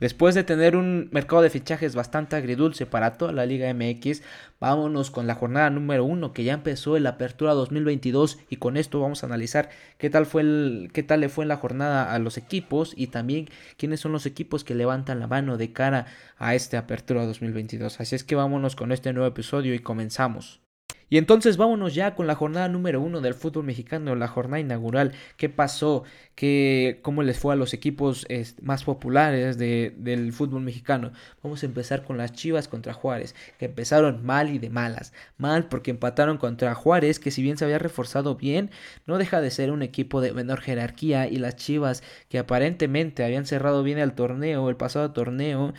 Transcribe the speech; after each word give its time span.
Después 0.00 0.34
de 0.34 0.44
tener 0.44 0.76
un 0.76 1.10
mercado 1.12 1.42
de 1.42 1.50
fichajes 1.50 1.94
bastante 1.94 2.34
agridulce 2.34 2.86
para 2.86 3.18
toda 3.18 3.32
la 3.32 3.44
Liga 3.44 3.72
MX, 3.74 4.22
vámonos 4.58 5.10
con 5.10 5.26
la 5.26 5.34
jornada 5.34 5.68
número 5.68 6.06
uno 6.06 6.32
que 6.32 6.42
ya 6.42 6.54
empezó 6.54 6.96
en 6.96 7.02
la 7.02 7.10
apertura 7.10 7.52
2022 7.52 8.38
y 8.48 8.56
con 8.56 8.78
esto 8.78 8.98
vamos 8.98 9.22
a 9.22 9.26
analizar 9.26 9.68
qué 9.98 10.08
tal 10.08 10.24
fue 10.24 10.40
el, 10.40 10.90
qué 10.94 11.02
tal 11.02 11.20
le 11.20 11.28
fue 11.28 11.44
la 11.44 11.58
jornada 11.58 12.14
a 12.14 12.18
los 12.18 12.38
equipos 12.38 12.94
y 12.96 13.08
también 13.08 13.50
quiénes 13.76 14.00
son 14.00 14.12
los 14.12 14.24
equipos 14.24 14.64
que 14.64 14.74
levantan 14.74 15.20
la 15.20 15.26
mano 15.26 15.58
de 15.58 15.72
cara 15.74 16.06
a 16.38 16.54
esta 16.54 16.78
apertura 16.78 17.26
2022. 17.26 18.00
Así 18.00 18.16
es 18.16 18.24
que 18.24 18.36
vámonos 18.36 18.76
con 18.76 18.92
este 18.92 19.12
nuevo 19.12 19.28
episodio 19.28 19.74
y 19.74 19.80
comenzamos. 19.80 20.62
Y 21.10 21.18
entonces 21.18 21.56
vámonos 21.56 21.94
ya 21.94 22.14
con 22.14 22.28
la 22.28 22.36
jornada 22.36 22.68
número 22.68 23.00
uno 23.00 23.20
del 23.20 23.34
fútbol 23.34 23.64
mexicano, 23.64 24.14
la 24.14 24.28
jornada 24.28 24.60
inaugural. 24.60 25.12
¿Qué 25.36 25.48
pasó? 25.48 26.04
¿Qué, 26.36 27.00
¿Cómo 27.02 27.24
les 27.24 27.36
fue 27.38 27.52
a 27.52 27.56
los 27.56 27.74
equipos 27.74 28.26
más 28.62 28.84
populares 28.84 29.58
del 29.58 30.32
fútbol 30.32 30.62
mexicano? 30.62 31.10
Vamos 31.42 31.64
a 31.64 31.66
empezar 31.66 32.04
con 32.04 32.16
las 32.16 32.32
Chivas 32.32 32.68
contra 32.68 32.94
Juárez, 32.94 33.34
que 33.58 33.64
empezaron 33.66 34.24
mal 34.24 34.50
y 34.50 34.58
de 34.60 34.70
malas. 34.70 35.12
Mal 35.36 35.66
porque 35.68 35.90
empataron 35.90 36.38
contra 36.38 36.76
Juárez, 36.76 37.18
que 37.18 37.32
si 37.32 37.42
bien 37.42 37.58
se 37.58 37.64
había 37.64 37.80
reforzado 37.80 38.36
bien, 38.36 38.70
no 39.04 39.18
deja 39.18 39.40
de 39.40 39.50
ser 39.50 39.72
un 39.72 39.82
equipo 39.82 40.20
de 40.20 40.32
menor 40.32 40.60
jerarquía. 40.60 41.26
Y 41.26 41.36
las 41.38 41.56
Chivas, 41.56 42.04
que 42.28 42.38
aparentemente 42.38 43.24
habían 43.24 43.46
cerrado 43.46 43.82
bien 43.82 43.98
el 43.98 44.12
torneo, 44.12 44.70
el 44.70 44.76
pasado 44.76 45.10
torneo, 45.10 45.74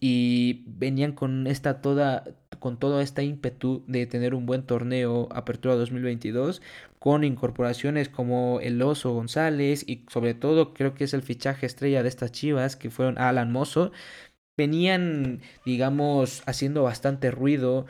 y 0.00 0.64
venían 0.66 1.12
con 1.12 1.46
esta 1.46 1.80
toda 1.80 2.24
con 2.58 2.78
todo 2.78 3.00
este 3.00 3.22
ímpetu 3.24 3.84
de 3.86 4.06
tener 4.06 4.34
un 4.34 4.46
buen 4.46 4.64
torneo 4.64 5.28
Apertura 5.32 5.76
2022 5.76 6.60
con 6.98 7.24
incorporaciones 7.24 8.08
como 8.08 8.58
el 8.60 8.82
Oso 8.82 9.12
González 9.12 9.84
y 9.86 10.04
sobre 10.10 10.34
todo 10.34 10.74
creo 10.74 10.94
que 10.94 11.04
es 11.04 11.14
el 11.14 11.22
fichaje 11.22 11.66
estrella 11.66 12.02
de 12.02 12.08
estas 12.08 12.32
Chivas 12.32 12.76
que 12.76 12.90
fueron 12.90 13.18
Alan 13.18 13.52
Mozo 13.52 13.92
venían 14.56 15.40
digamos 15.64 16.42
haciendo 16.46 16.82
bastante 16.82 17.30
ruido 17.30 17.86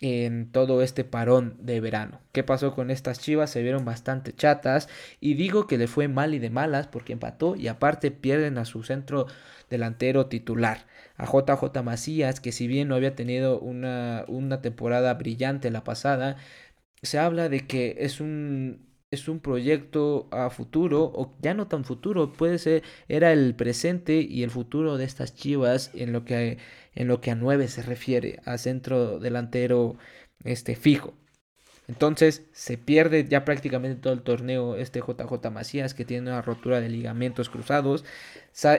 en 0.00 0.50
todo 0.50 0.82
este 0.82 1.04
parón 1.04 1.56
de 1.60 1.80
verano. 1.80 2.20
¿Qué 2.32 2.42
pasó 2.42 2.74
con 2.74 2.90
estas 2.90 3.20
chivas? 3.20 3.50
Se 3.50 3.62
vieron 3.62 3.84
bastante 3.84 4.32
chatas 4.34 4.88
y 5.20 5.34
digo 5.34 5.66
que 5.66 5.78
le 5.78 5.86
fue 5.88 6.08
mal 6.08 6.34
y 6.34 6.38
de 6.38 6.50
malas 6.50 6.86
porque 6.86 7.12
empató 7.12 7.54
y 7.54 7.68
aparte 7.68 8.10
pierden 8.10 8.56
a 8.58 8.64
su 8.64 8.82
centro 8.82 9.26
delantero 9.68 10.26
titular, 10.26 10.86
a 11.20 11.26
JJ 11.26 11.82
Macías, 11.82 12.40
que 12.40 12.52
si 12.52 12.66
bien 12.66 12.88
no 12.88 12.94
había 12.94 13.14
tenido 13.14 13.60
una, 13.60 14.24
una 14.28 14.62
temporada 14.62 15.14
brillante 15.14 15.70
la 15.70 15.84
pasada, 15.84 16.36
se 17.02 17.18
habla 17.18 17.48
de 17.48 17.66
que 17.66 17.96
es 18.00 18.20
un 18.20 18.88
es 19.10 19.28
un 19.28 19.40
proyecto 19.40 20.28
a 20.30 20.50
futuro 20.50 21.02
o 21.14 21.36
ya 21.42 21.52
no 21.54 21.66
tan 21.66 21.84
futuro, 21.84 22.32
puede 22.32 22.58
ser 22.58 22.82
era 23.08 23.32
el 23.32 23.54
presente 23.56 24.20
y 24.22 24.44
el 24.44 24.50
futuro 24.50 24.96
de 24.98 25.04
estas 25.04 25.34
Chivas 25.34 25.90
en 25.94 26.12
lo 26.12 26.24
que 26.24 26.58
en 26.94 27.08
lo 27.08 27.20
que 27.20 27.30
a 27.32 27.34
9 27.34 27.68
se 27.68 27.82
refiere, 27.82 28.40
a 28.44 28.56
centro 28.58 29.18
delantero 29.18 29.96
este 30.44 30.76
fijo. 30.76 31.14
Entonces 31.90 32.44
se 32.52 32.78
pierde 32.78 33.26
ya 33.26 33.44
prácticamente 33.44 34.00
todo 34.00 34.12
el 34.12 34.22
torneo 34.22 34.76
este 34.76 35.00
JJ 35.00 35.50
Macías 35.50 35.92
que 35.92 36.04
tiene 36.04 36.30
una 36.30 36.40
rotura 36.40 36.80
de 36.80 36.88
ligamentos 36.88 37.50
cruzados. 37.50 38.04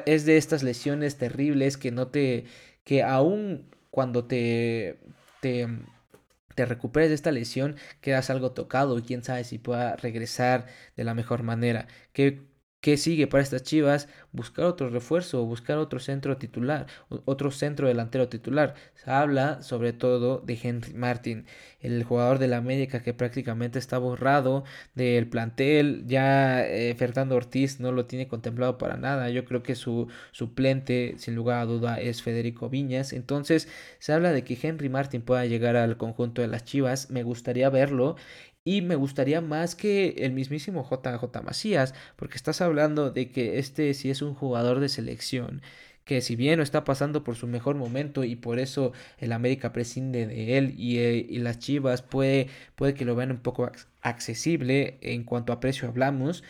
Es 0.06 0.26
de 0.26 0.38
estas 0.38 0.64
lesiones 0.64 1.18
terribles 1.18 1.76
que 1.76 1.92
no 1.92 2.08
te 2.08 2.46
que 2.86 3.04
aún 3.04 3.70
cuando 3.90 4.24
te 4.24 4.98
te 5.42 6.66
recuperes 6.66 7.10
de 7.10 7.16
esta 7.16 7.32
lesión, 7.32 7.76
quedas 8.00 8.30
algo 8.30 8.52
tocado 8.52 8.98
y 8.98 9.02
quién 9.02 9.26
sabe 9.26 9.44
si 9.44 9.58
pueda 9.58 9.98
regresar 9.98 10.68
de 10.96 11.04
la 11.04 11.14
mejor 11.14 11.44
manera. 11.44 11.88
¿Qué, 12.14 12.42
¿Qué 12.82 12.98
sigue 12.98 13.28
para 13.28 13.44
estas 13.44 13.62
Chivas? 13.62 14.08
Buscar 14.32 14.66
otro 14.66 14.90
refuerzo, 14.90 15.46
buscar 15.46 15.78
otro 15.78 16.00
centro 16.00 16.38
titular, 16.38 16.88
otro 17.26 17.52
centro 17.52 17.88
delantero 17.88 18.28
titular. 18.28 18.74
Se 18.96 19.12
habla 19.12 19.62
sobre 19.62 19.94
todo 19.94 20.40
de 20.40 20.58
Henry 20.60 20.96
Martin, 20.96 21.46
el 21.80 22.04
jugador 22.04 22.40
de 22.40 22.48
la 22.48 22.58
América 22.58 23.04
que 23.04 23.14
prácticamente 23.14 23.78
está 23.78 24.00
borrado 24.00 24.64
del 24.96 25.28
plantel. 25.28 26.06
Ya 26.08 26.66
eh, 26.66 26.96
Fernando 26.96 27.36
Ortiz 27.36 27.80
no 27.80 27.92
lo 27.92 28.08
tiene 28.08 28.28
contemplado 28.28 28.80
para 28.80 28.98
nada. 28.98 29.30
Yo 29.30 29.46
creo 29.46 29.62
que 29.62 29.76
su 29.76 30.08
suplente, 30.32 31.14
sin 31.20 31.36
lugar 31.36 31.60
a 31.62 31.66
duda, 31.66 32.00
es 32.00 32.24
Federico 32.24 32.68
Viñas. 32.68 33.14
Entonces 33.14 33.68
se 34.00 34.12
habla 34.12 34.32
de 34.32 34.44
que 34.44 34.58
Henry 34.60 34.90
Martin 34.90 35.22
pueda 35.22 35.46
llegar 35.46 35.76
al 35.76 35.98
conjunto 35.98 36.42
de 36.42 36.48
las 36.48 36.66
Chivas. 36.66 37.12
Me 37.12 37.22
gustaría 37.22 37.70
verlo 37.70 38.16
y 38.64 38.82
me 38.82 38.96
gustaría 38.96 39.42
más 39.42 39.76
que 39.76 40.10
el 40.20 40.34
mismísimo 40.34 40.88
JJ 40.90 41.42
Macías, 41.44 41.94
porque 42.16 42.36
estás 42.36 42.62
hablando 42.62 43.12
de 43.12 43.32
que 43.32 43.60
este 43.60 43.94
sí 43.94 44.10
es 44.10 44.22
un 44.22 44.36
jugador 44.36 44.80
de 44.80 44.90
selección, 44.90 45.62
que 46.06 46.22
si 46.22 46.36
bien 46.36 46.58
no 46.58 46.64
está 46.64 46.84
pasando 46.84 47.24
por 47.24 47.36
su 47.36 47.48
mejor 47.48 47.76
momento 47.76 48.24
y 48.24 48.36
por 48.36 48.60
eso 48.60 48.94
el 49.18 49.32
América 49.32 49.72
prescinde 49.74 50.28
de 50.28 50.58
él 50.58 50.74
y, 50.78 51.00
eh, 51.00 51.28
las 51.40 51.60
Chivas 51.60 52.02
puede, 52.02 52.48
puede 52.76 52.94
que 52.94 53.06
lo 53.06 53.16
vean 53.16 53.32
un 53.32 53.40
poco 53.40 53.72
accesible 54.02 54.98
en 55.02 55.24
cuanto 55.24 55.54
a 55.54 55.60
precio 55.60 55.88
hablamos, 55.88 56.44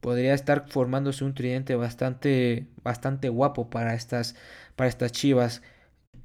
podría 0.00 0.34
estar 0.34 0.66
formándose 0.68 1.24
un 1.24 1.34
tridente 1.34 1.74
bastante, 1.74 2.66
bastante 2.82 3.28
guapo 3.28 3.70
para 3.70 3.94
estas, 3.94 4.36
para 4.76 4.88
estas 4.88 5.12
Chivas. 5.12 5.62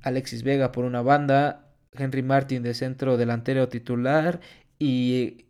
Alexis 0.02 0.44
Vega 0.44 0.72
por 0.72 0.86
una 0.86 1.02
banda, 1.02 1.72
Henry 1.94 2.24
Martin 2.24 2.63
de 2.63 2.74
centro 2.74 3.18
delantero 3.18 3.68
titular 3.69 4.40
y 4.81 5.46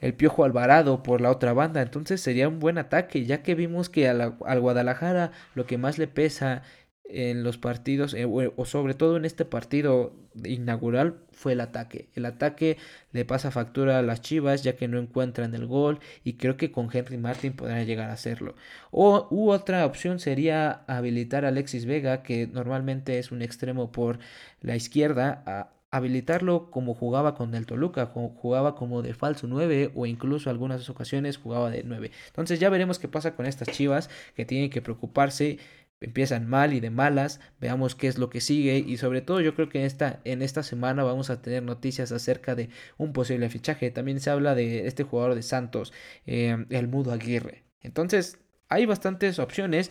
el 0.00 0.14
Piojo 0.14 0.44
Alvarado 0.44 1.02
por 1.02 1.20
la 1.20 1.30
otra 1.30 1.52
banda. 1.52 1.82
Entonces 1.82 2.20
sería 2.20 2.48
un 2.48 2.60
buen 2.60 2.78
ataque, 2.78 3.26
ya 3.26 3.42
que 3.42 3.54
vimos 3.54 3.90
que 3.90 4.08
al 4.08 4.60
Guadalajara 4.60 5.32
lo 5.54 5.66
que 5.66 5.78
más 5.78 5.98
le 5.98 6.08
pesa 6.08 6.62
en 7.04 7.44
los 7.44 7.58
partidos, 7.58 8.14
eh, 8.14 8.24
o 8.24 8.64
sobre 8.64 8.94
todo 8.94 9.18
en 9.18 9.26
este 9.26 9.44
partido 9.44 10.14
inaugural, 10.44 11.20
fue 11.32 11.52
el 11.52 11.60
ataque. 11.60 12.08
El 12.14 12.24
ataque 12.24 12.78
le 13.12 13.26
pasa 13.26 13.50
factura 13.50 13.98
a 13.98 14.02
las 14.02 14.22
Chivas, 14.22 14.62
ya 14.62 14.76
que 14.76 14.88
no 14.88 14.98
encuentran 14.98 15.54
el 15.54 15.66
gol, 15.66 16.00
y 16.24 16.34
creo 16.34 16.56
que 16.56 16.72
con 16.72 16.88
Henry 16.92 17.18
Martin 17.18 17.52
podrá 17.52 17.82
llegar 17.84 18.08
a 18.10 18.14
hacerlo. 18.14 18.56
O 18.90 19.28
u 19.30 19.50
otra 19.50 19.84
opción 19.84 20.18
sería 20.18 20.84
habilitar 20.86 21.44
a 21.44 21.48
Alexis 21.48 21.84
Vega, 21.84 22.22
que 22.22 22.46
normalmente 22.46 23.18
es 23.18 23.30
un 23.32 23.42
extremo 23.42 23.92
por 23.92 24.18
la 24.62 24.74
izquierda, 24.76 25.42
a 25.46 25.73
habilitarlo 25.94 26.70
como 26.72 26.92
jugaba 26.94 27.36
con 27.36 27.54
el 27.54 27.66
Toluca, 27.66 28.06
jugaba 28.06 28.74
como 28.74 29.00
de 29.00 29.14
falso 29.14 29.46
9 29.46 29.92
o 29.94 30.06
incluso 30.06 30.50
algunas 30.50 30.90
ocasiones 30.90 31.36
jugaba 31.36 31.70
de 31.70 31.84
9. 31.84 32.10
Entonces 32.26 32.58
ya 32.58 32.68
veremos 32.68 32.98
qué 32.98 33.06
pasa 33.06 33.36
con 33.36 33.46
estas 33.46 33.68
Chivas 33.68 34.10
que 34.34 34.44
tienen 34.44 34.70
que 34.70 34.82
preocuparse 34.82 35.58
empiezan 36.00 36.46
mal 36.48 36.74
y 36.74 36.80
de 36.80 36.90
malas, 36.90 37.40
veamos 37.60 37.94
qué 37.94 38.08
es 38.08 38.18
lo 38.18 38.28
que 38.28 38.40
sigue 38.40 38.78
y 38.78 38.96
sobre 38.98 39.22
todo 39.22 39.40
yo 39.40 39.54
creo 39.54 39.68
que 39.68 39.78
en 39.78 39.86
esta, 39.86 40.20
en 40.24 40.42
esta 40.42 40.62
semana 40.62 41.02
vamos 41.04 41.30
a 41.30 41.40
tener 41.40 41.62
noticias 41.62 42.12
acerca 42.12 42.54
de 42.54 42.68
un 42.98 43.12
posible 43.12 43.48
fichaje. 43.48 43.90
También 43.90 44.20
se 44.20 44.30
habla 44.30 44.54
de 44.54 44.86
este 44.86 45.04
jugador 45.04 45.34
de 45.34 45.42
Santos, 45.42 45.92
eh, 46.26 46.66
el 46.70 46.88
Mudo 46.88 47.12
Aguirre. 47.12 47.62
Entonces 47.80 48.38
hay 48.68 48.84
bastantes 48.84 49.38
opciones. 49.38 49.90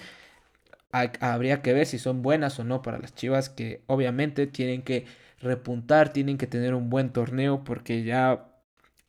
Habría 0.92 1.64
que 1.64 1.74
ver 1.74 1.88
si 1.88 1.98
son 1.98 2.22
buenas 2.22 2.60
o 2.60 2.64
no 2.64 2.84
para 2.84 3.00
las 3.00 3.16
Chivas 3.16 3.50
que 3.50 3.82
obviamente 3.88 4.46
tienen 4.46 4.84
que 4.84 5.06
repuntar, 5.44 6.14
tienen 6.14 6.38
que 6.38 6.48
tener 6.48 6.74
un 6.74 6.90
buen 6.90 7.12
torneo 7.12 7.64
porque 7.64 8.04
ya 8.04 8.50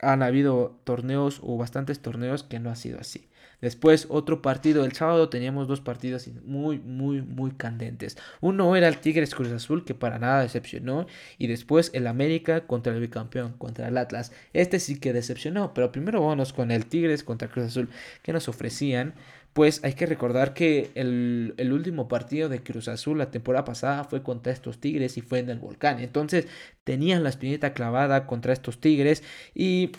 han 0.00 0.22
habido 0.22 0.80
torneos 0.84 1.40
o 1.42 1.56
bastantes 1.56 2.00
torneos 2.00 2.42
que 2.42 2.60
no 2.60 2.70
ha 2.70 2.76
sido 2.76 3.00
así. 3.00 3.28
Después 3.60 4.08
otro 4.10 4.42
partido, 4.42 4.84
el 4.84 4.92
sábado 4.92 5.30
teníamos 5.30 5.68
dos 5.68 5.80
partidos 5.80 6.28
muy, 6.44 6.78
muy, 6.80 7.22
muy 7.22 7.52
candentes. 7.52 8.18
Uno 8.42 8.76
era 8.76 8.88
el 8.88 8.98
Tigres 8.98 9.34
Cruz 9.34 9.50
Azul, 9.52 9.86
que 9.86 9.94
para 9.94 10.18
nada 10.18 10.42
decepcionó. 10.42 11.06
Y 11.38 11.46
después 11.46 11.90
el 11.94 12.06
América 12.06 12.66
contra 12.66 12.92
el 12.92 13.00
bicampeón, 13.00 13.54
contra 13.54 13.88
el 13.88 13.96
Atlas. 13.96 14.32
Este 14.52 14.80
sí 14.80 15.00
que 15.00 15.14
decepcionó, 15.14 15.72
pero 15.72 15.92
primero 15.92 16.20
vámonos 16.20 16.52
con 16.52 16.70
el 16.70 16.84
Tigres 16.84 17.24
contra 17.24 17.48
Cruz 17.48 17.64
Azul, 17.66 17.88
que 18.22 18.34
nos 18.34 18.50
ofrecían 18.50 19.14
pues 19.54 19.82
hay 19.84 19.94
que 19.94 20.04
recordar 20.06 20.52
que 20.52 20.90
el, 20.94 21.72
último 21.72 22.08
partido 22.08 22.48
de 22.48 22.62
Cruz 22.62 22.88
Azul 22.88 23.18
la 23.18 23.30
temporada 23.30 23.64
pasada 23.64 24.04
fue 24.04 24.22
contra 24.22 24.52
estos 24.52 24.80
Tigres 24.80 25.16
y 25.16 25.22
fue 25.22 25.38
en 25.38 25.48
el 25.48 25.60
volcán. 25.60 26.00
Entonces 26.00 26.48
tenían 26.82 27.22
la 27.22 27.30
espinita 27.30 27.72
clavada 27.72 28.26
contra 28.26 28.52
estos 28.52 28.80
Tigres 28.80 29.22
y 29.54 29.92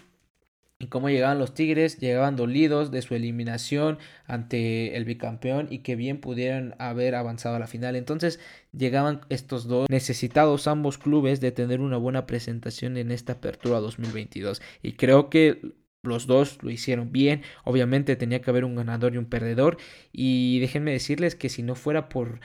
y 0.78 0.88
cómo 0.88 1.10
llegaban 1.10 1.40
los 1.40 1.54
Tigres, 1.54 2.00
llegaban 2.00 2.36
dolidos 2.36 2.92
de 2.92 3.02
su 3.02 3.16
eliminación 3.16 3.98
ante 4.26 4.98
el 4.98 5.06
bicampeón 5.06 5.68
y 5.70 5.80
que 5.80 5.96
bien 5.96 6.20
pudieran 6.20 6.76
haber 6.80 7.16
avanzado 7.16 7.56
a 7.56 7.60
la 7.60 7.68
final. 7.68 7.96
Entonces 7.96 8.42
llegaban 8.74 9.22
estos 9.30 9.68
dos 9.70 9.90
necesitados 9.90 10.68
ambos 10.68 10.98
clubes 10.98 11.40
de 11.40 11.54
tener 11.54 11.80
una 11.80 11.96
buena 11.96 12.26
presentación 12.26 12.98
en 12.98 13.12
esta 13.12 13.34
apertura 13.34 13.80
2022 13.80 14.62
y 14.84 14.94
creo 14.94 15.30
que 15.30 15.62
los 16.08 16.28
dos 16.28 16.62
lo 16.62 16.72
hicieron 16.72 17.12
bien. 17.12 17.42
Obviamente 17.64 18.16
tenía 18.16 18.42
que 18.42 18.50
haber 18.50 18.66
un 18.66 18.76
ganador 18.76 19.14
y 19.14 19.18
un 19.18 19.26
perdedor. 19.26 19.78
Y 20.12 20.60
déjenme 20.60 20.92
decirles 20.92 21.36
que 21.36 21.50
si 21.50 21.64
no 21.64 21.76
fuera 21.76 22.10
por 22.10 22.40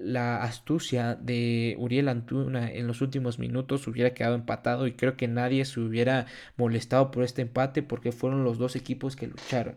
la 0.00 0.42
astucia 0.42 1.14
de 1.14 1.76
Uriel 1.78 2.08
Antuna 2.08 2.70
en 2.70 2.86
los 2.86 3.00
últimos 3.00 3.38
minutos 3.38 3.86
hubiera 3.86 4.12
quedado 4.14 4.34
empatado 4.34 4.86
y 4.86 4.92
creo 4.92 5.16
que 5.16 5.28
nadie 5.28 5.64
se 5.64 5.80
hubiera 5.80 6.26
molestado 6.56 7.10
por 7.10 7.22
este 7.22 7.42
empate 7.42 7.82
porque 7.82 8.12
fueron 8.12 8.44
los 8.44 8.58
dos 8.58 8.76
equipos 8.76 9.16
que 9.16 9.28
lucharon. 9.28 9.76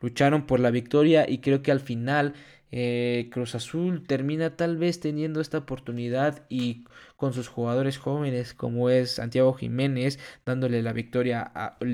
Lucharon 0.00 0.46
por 0.46 0.60
la 0.60 0.70
victoria 0.70 1.28
y 1.28 1.38
creo 1.38 1.62
que 1.62 1.72
al 1.72 1.80
final 1.80 2.34
Eh, 2.76 3.28
Cruz 3.30 3.54
Azul 3.54 4.04
termina 4.04 4.56
tal 4.56 4.76
vez 4.78 4.98
teniendo 4.98 5.40
esta 5.40 5.58
oportunidad 5.58 6.42
y 6.48 6.86
con 7.16 7.32
sus 7.32 7.46
jugadores 7.46 7.98
jóvenes 7.98 8.52
como 8.52 8.90
es 8.90 9.12
Santiago 9.12 9.54
Jiménez 9.54 10.18
dándole 10.44 10.82
la 10.82 10.92
victoria 10.92 11.52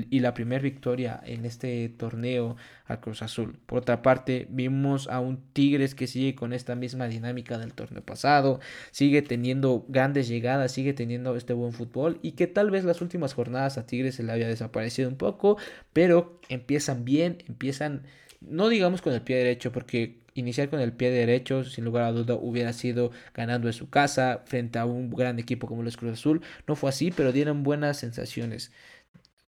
y 0.09 0.21
la 0.21 0.33
primera 0.33 0.63
victoria 0.63 1.21
en 1.23 1.45
este 1.45 1.87
torneo 1.89 2.55
al 2.87 2.99
Cruz 2.99 3.21
Azul. 3.21 3.59
Por 3.67 3.77
otra 3.77 4.01
parte, 4.01 4.47
vimos 4.49 5.07
a 5.07 5.19
un 5.19 5.43
Tigres 5.53 5.93
que 5.93 6.07
sigue 6.07 6.33
con 6.33 6.51
esta 6.51 6.73
misma 6.73 7.07
dinámica 7.07 7.59
del 7.59 7.75
torneo 7.75 8.03
pasado, 8.03 8.59
sigue 8.89 9.21
teniendo 9.21 9.85
grandes 9.87 10.27
llegadas, 10.27 10.71
sigue 10.71 10.93
teniendo 10.93 11.35
este 11.35 11.53
buen 11.53 11.73
fútbol 11.73 12.17
y 12.23 12.31
que 12.31 12.47
tal 12.47 12.71
vez 12.71 12.85
las 12.85 13.01
últimas 13.01 13.35
jornadas 13.35 13.77
a 13.77 13.85
Tigres 13.85 14.15
se 14.15 14.23
le 14.23 14.31
había 14.31 14.47
desaparecido 14.47 15.09
un 15.09 15.17
poco, 15.17 15.57
pero 15.93 16.39
empiezan 16.49 17.05
bien, 17.05 17.37
empiezan 17.47 18.01
no 18.41 18.69
digamos 18.69 19.01
con 19.01 19.13
el 19.13 19.21
pie 19.21 19.37
derecho 19.37 19.71
porque 19.71 20.21
iniciar 20.33 20.69
con 20.69 20.79
el 20.79 20.93
pie 20.93 21.11
derecho, 21.11 21.63
sin 21.63 21.85
lugar 21.85 22.05
a 22.05 22.11
duda, 22.11 22.35
hubiera 22.35 22.73
sido 22.73 23.11
ganando 23.33 23.67
en 23.67 23.73
su 23.73 23.89
casa 23.89 24.43
frente 24.45 24.79
a 24.79 24.85
un 24.85 25.09
gran 25.11 25.39
equipo 25.39 25.67
como 25.67 25.83
los 25.83 25.97
Cruz 25.97 26.13
Azul. 26.13 26.41
No 26.67 26.75
fue 26.75 26.89
así, 26.89 27.11
pero 27.11 27.31
dieron 27.31 27.63
buenas 27.63 27.97
sensaciones. 27.97 28.71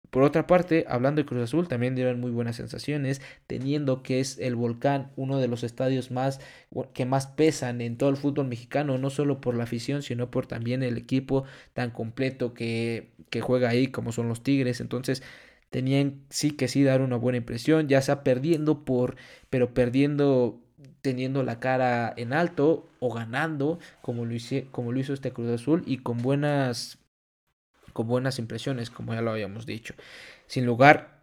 Por 0.10 0.24
otra 0.24 0.46
parte, 0.46 0.86
hablando 0.90 1.22
de 1.22 1.26
Cruz 1.26 1.44
Azul, 1.44 1.70
también 1.70 1.96
dieron 1.96 2.20
muy 2.20 2.32
buenas 2.32 2.58
sensaciones, 2.58 3.22
teniendo 3.48 4.04
que 4.04 4.20
es 4.20 4.38
el 4.40 4.56
Volcán 4.56 5.12
uno 5.16 5.40
de 5.40 5.48
los 5.48 5.64
estadios 5.64 6.12
más 6.12 6.42
que 6.94 7.06
más 7.06 7.28
pesan 7.28 7.80
en 7.80 7.98
todo 7.98 8.10
el 8.10 8.18
fútbol 8.18 8.48
mexicano, 8.48 8.98
no 8.98 9.10
solo 9.10 9.40
por 9.40 9.56
la 9.56 9.64
afición, 9.64 10.02
sino 10.04 10.30
por 10.30 10.48
también 10.48 10.84
el 10.84 10.98
equipo 10.98 11.46
tan 11.74 11.92
completo 11.92 12.54
que, 12.54 13.12
que 13.30 13.40
juega 13.40 13.70
ahí, 13.70 13.88
como 13.88 14.12
son 14.12 14.28
los 14.28 14.44
Tigres. 14.44 14.82
Entonces, 14.82 15.24
tenían 15.72 16.22
sí 16.30 16.52
que 16.52 16.68
sí 16.68 16.84
dar 16.84 17.02
una 17.02 17.16
buena 17.16 17.38
impresión, 17.38 17.88
ya 17.88 18.02
sea 18.02 18.24
perdiendo 18.24 18.86
por, 18.86 19.16
pero 19.50 19.74
perdiendo 19.74 20.60
teniendo 21.02 21.42
la 21.44 21.60
cara 21.60 22.14
en 22.16 22.34
alto 22.34 22.88
o 23.00 23.12
ganando 23.12 23.80
como 24.02 24.26
lo, 24.26 24.34
hice, 24.34 24.68
como 24.72 24.92
lo 24.92 25.00
hizo 25.00 25.14
este 25.14 25.32
Cruz 25.32 25.50
Azul 25.50 25.84
y 25.88 25.98
con 25.98 26.20
buenas 26.20 27.00
con 27.94 28.08
buenas 28.08 28.40
impresiones 28.40 28.90
como 28.90 29.14
ya 29.14 29.22
lo 29.22 29.32
habíamos 29.32 29.66
dicho. 29.66 29.96
Sin 30.48 30.66
lugar 30.66 31.22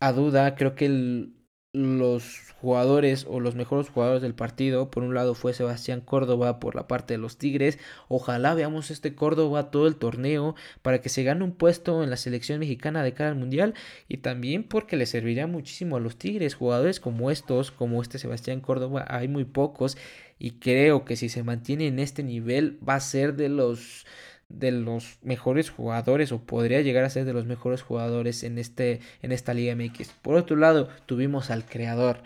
a 0.00 0.12
duda 0.12 0.54
creo 0.54 0.74
que 0.74 0.86
el, 0.86 1.35
los 1.76 2.54
jugadores 2.60 3.26
o 3.28 3.38
los 3.38 3.54
mejores 3.54 3.90
jugadores 3.90 4.22
del 4.22 4.34
partido. 4.34 4.90
Por 4.90 5.02
un 5.02 5.14
lado 5.14 5.34
fue 5.34 5.52
Sebastián 5.52 6.00
Córdoba 6.00 6.58
por 6.58 6.74
la 6.74 6.88
parte 6.88 7.14
de 7.14 7.18
los 7.18 7.36
Tigres. 7.36 7.78
Ojalá 8.08 8.54
veamos 8.54 8.90
este 8.90 9.14
Córdoba 9.14 9.70
todo 9.70 9.86
el 9.86 9.96
torneo 9.96 10.54
para 10.80 11.00
que 11.00 11.10
se 11.10 11.22
gane 11.22 11.44
un 11.44 11.52
puesto 11.52 12.02
en 12.02 12.08
la 12.08 12.16
selección 12.16 12.60
mexicana 12.60 13.02
de 13.02 13.12
cara 13.12 13.30
al 13.30 13.36
Mundial 13.36 13.74
y 14.08 14.18
también 14.18 14.64
porque 14.64 14.96
le 14.96 15.04
serviría 15.04 15.46
muchísimo 15.46 15.96
a 15.96 16.00
los 16.00 16.16
Tigres. 16.16 16.54
Jugadores 16.54 16.98
como 16.98 17.30
estos, 17.30 17.70
como 17.70 18.00
este 18.00 18.18
Sebastián 18.18 18.60
Córdoba, 18.60 19.04
hay 19.08 19.28
muy 19.28 19.44
pocos 19.44 19.98
y 20.38 20.52
creo 20.52 21.04
que 21.04 21.16
si 21.16 21.28
se 21.28 21.42
mantiene 21.42 21.88
en 21.88 21.98
este 21.98 22.22
nivel 22.22 22.78
va 22.86 22.94
a 22.94 23.00
ser 23.00 23.34
de 23.34 23.50
los 23.50 24.06
de 24.48 24.70
los 24.70 25.18
mejores 25.22 25.70
jugadores 25.70 26.32
o 26.32 26.40
podría 26.40 26.80
llegar 26.80 27.04
a 27.04 27.10
ser 27.10 27.24
de 27.24 27.32
los 27.32 27.46
mejores 27.46 27.82
jugadores 27.82 28.44
en, 28.44 28.58
este, 28.58 29.00
en 29.22 29.32
esta 29.32 29.54
Liga 29.54 29.74
MX. 29.74 30.12
Por 30.22 30.36
otro 30.36 30.56
lado, 30.56 30.88
tuvimos 31.06 31.50
al 31.50 31.64
creador 31.64 32.18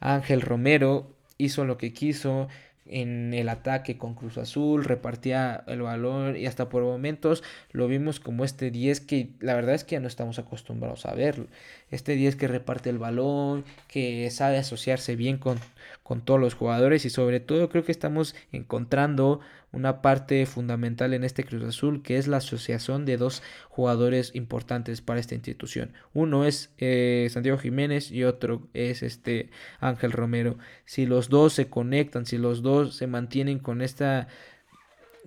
Ángel 0.00 0.40
Romero, 0.40 1.10
hizo 1.36 1.64
lo 1.64 1.78
que 1.78 1.92
quiso 1.92 2.48
en 2.88 3.34
el 3.34 3.48
ataque 3.48 3.98
con 3.98 4.14
Cruz 4.14 4.38
Azul, 4.38 4.84
repartía 4.84 5.62
el 5.66 5.82
balón 5.82 6.36
y 6.36 6.46
hasta 6.46 6.68
por 6.68 6.82
momentos 6.82 7.44
lo 7.70 7.86
vimos 7.86 8.18
como 8.18 8.44
este 8.44 8.70
10 8.70 9.00
que 9.00 9.30
la 9.40 9.54
verdad 9.54 9.74
es 9.74 9.84
que 9.84 9.96
ya 9.96 10.00
no 10.00 10.08
estamos 10.08 10.38
acostumbrados 10.38 11.06
a 11.06 11.14
verlo. 11.14 11.46
Este 11.90 12.14
10 12.14 12.36
que 12.36 12.48
reparte 12.48 12.90
el 12.90 12.98
balón, 12.98 13.64
que 13.88 14.30
sabe 14.30 14.58
asociarse 14.58 15.16
bien 15.16 15.38
con, 15.38 15.58
con 16.02 16.20
todos 16.20 16.40
los 16.40 16.54
jugadores 16.54 17.04
y 17.04 17.10
sobre 17.10 17.40
todo 17.40 17.68
creo 17.68 17.84
que 17.84 17.92
estamos 17.92 18.34
encontrando 18.52 19.40
una 19.72 20.00
parte 20.00 20.46
fundamental 20.46 21.12
en 21.12 21.24
este 21.24 21.44
Cruz 21.44 21.62
Azul 21.62 22.02
que 22.02 22.16
es 22.16 22.26
la 22.26 22.38
asociación 22.38 23.04
de 23.04 23.16
dos 23.16 23.42
jugadores 23.68 24.34
importantes 24.34 25.02
para 25.02 25.20
esta 25.20 25.34
institución. 25.34 25.92
Uno 26.14 26.44
es 26.44 26.70
eh, 26.78 27.28
Santiago 27.30 27.58
Jiménez 27.58 28.10
y 28.10 28.24
otro 28.24 28.68
es 28.72 29.02
este 29.02 29.50
Ángel 29.80 30.12
Romero. 30.12 30.58
Si 30.84 31.06
los 31.06 31.28
dos 31.28 31.52
se 31.52 31.68
conectan, 31.68 32.26
si 32.26 32.38
los 32.38 32.62
dos 32.62 32.96
se 32.96 33.06
mantienen 33.06 33.58
con 33.58 33.82
esta 33.82 34.28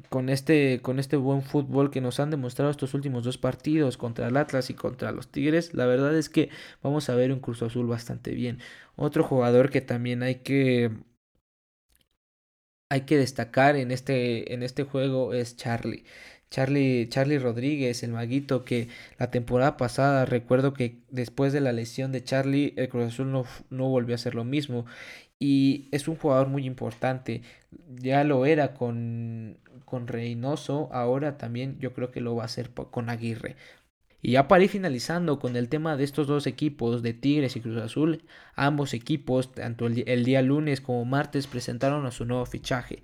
con 0.09 0.29
este, 0.29 0.81
con 0.81 0.99
este 0.99 1.17
buen 1.17 1.41
fútbol 1.41 1.91
que 1.91 2.01
nos 2.01 2.19
han 2.19 2.31
demostrado 2.31 2.71
estos 2.71 2.93
últimos 2.93 3.23
dos 3.23 3.37
partidos 3.37 3.97
contra 3.97 4.27
el 4.27 4.37
Atlas 4.37 4.69
y 4.69 4.73
contra 4.73 5.11
los 5.11 5.29
Tigres, 5.29 5.73
la 5.73 5.85
verdad 5.85 6.15
es 6.17 6.29
que 6.29 6.49
vamos 6.81 7.09
a 7.09 7.15
ver 7.15 7.31
un 7.31 7.39
Cruz 7.39 7.61
Azul 7.61 7.87
bastante 7.87 8.31
bien. 8.31 8.59
Otro 8.95 9.23
jugador 9.23 9.69
que 9.69 9.81
también 9.81 10.23
hay 10.23 10.35
que 10.35 10.91
hay 12.89 13.01
que 13.01 13.17
destacar 13.17 13.77
en 13.77 13.89
este, 13.91 14.53
en 14.53 14.63
este 14.63 14.83
juego 14.83 15.33
es 15.33 15.55
Charlie. 15.55 16.03
Charlie, 16.49 17.07
Charlie 17.07 17.39
Rodríguez, 17.39 18.03
el 18.03 18.11
maguito 18.11 18.65
que 18.65 18.89
la 19.17 19.31
temporada 19.31 19.77
pasada 19.77 20.25
recuerdo 20.25 20.73
que 20.73 20.97
después 21.09 21.53
de 21.53 21.61
la 21.61 21.71
lesión 21.71 22.11
de 22.11 22.23
Charlie 22.23 22.73
el 22.75 22.89
Cruz 22.89 23.13
Azul 23.13 23.31
no, 23.31 23.45
no 23.69 23.87
volvió 23.87 24.15
a 24.15 24.17
ser 24.17 24.35
lo 24.35 24.43
mismo 24.43 24.85
y 25.39 25.87
es 25.91 26.07
un 26.07 26.17
jugador 26.17 26.49
muy 26.49 26.65
importante. 26.65 27.41
Ya 27.95 28.23
lo 28.23 28.45
era 28.45 28.73
con, 28.73 29.57
con 29.85 30.07
Reynoso, 30.07 30.89
ahora 30.91 31.37
también 31.37 31.79
yo 31.79 31.93
creo 31.93 32.11
que 32.11 32.21
lo 32.21 32.35
va 32.35 32.43
a 32.43 32.45
hacer 32.45 32.71
con 32.71 33.09
Aguirre. 33.09 33.55
Y 34.21 34.33
ya 34.33 34.47
para 34.47 34.63
ir 34.63 34.69
finalizando 34.69 35.39
con 35.39 35.55
el 35.55 35.67
tema 35.67 35.97
de 35.97 36.03
estos 36.03 36.27
dos 36.27 36.45
equipos, 36.45 37.01
de 37.01 37.13
Tigres 37.13 37.55
y 37.55 37.61
Cruz 37.61 37.81
Azul, 37.81 38.23
ambos 38.55 38.93
equipos, 38.93 39.51
tanto 39.51 39.87
el, 39.87 40.23
día 40.25 40.41
lunes 40.41 40.79
como 40.81 41.05
martes, 41.05 41.47
presentaron 41.47 42.05
a 42.05 42.11
su 42.11 42.25
nuevo 42.25 42.45
fichaje. 42.45 43.01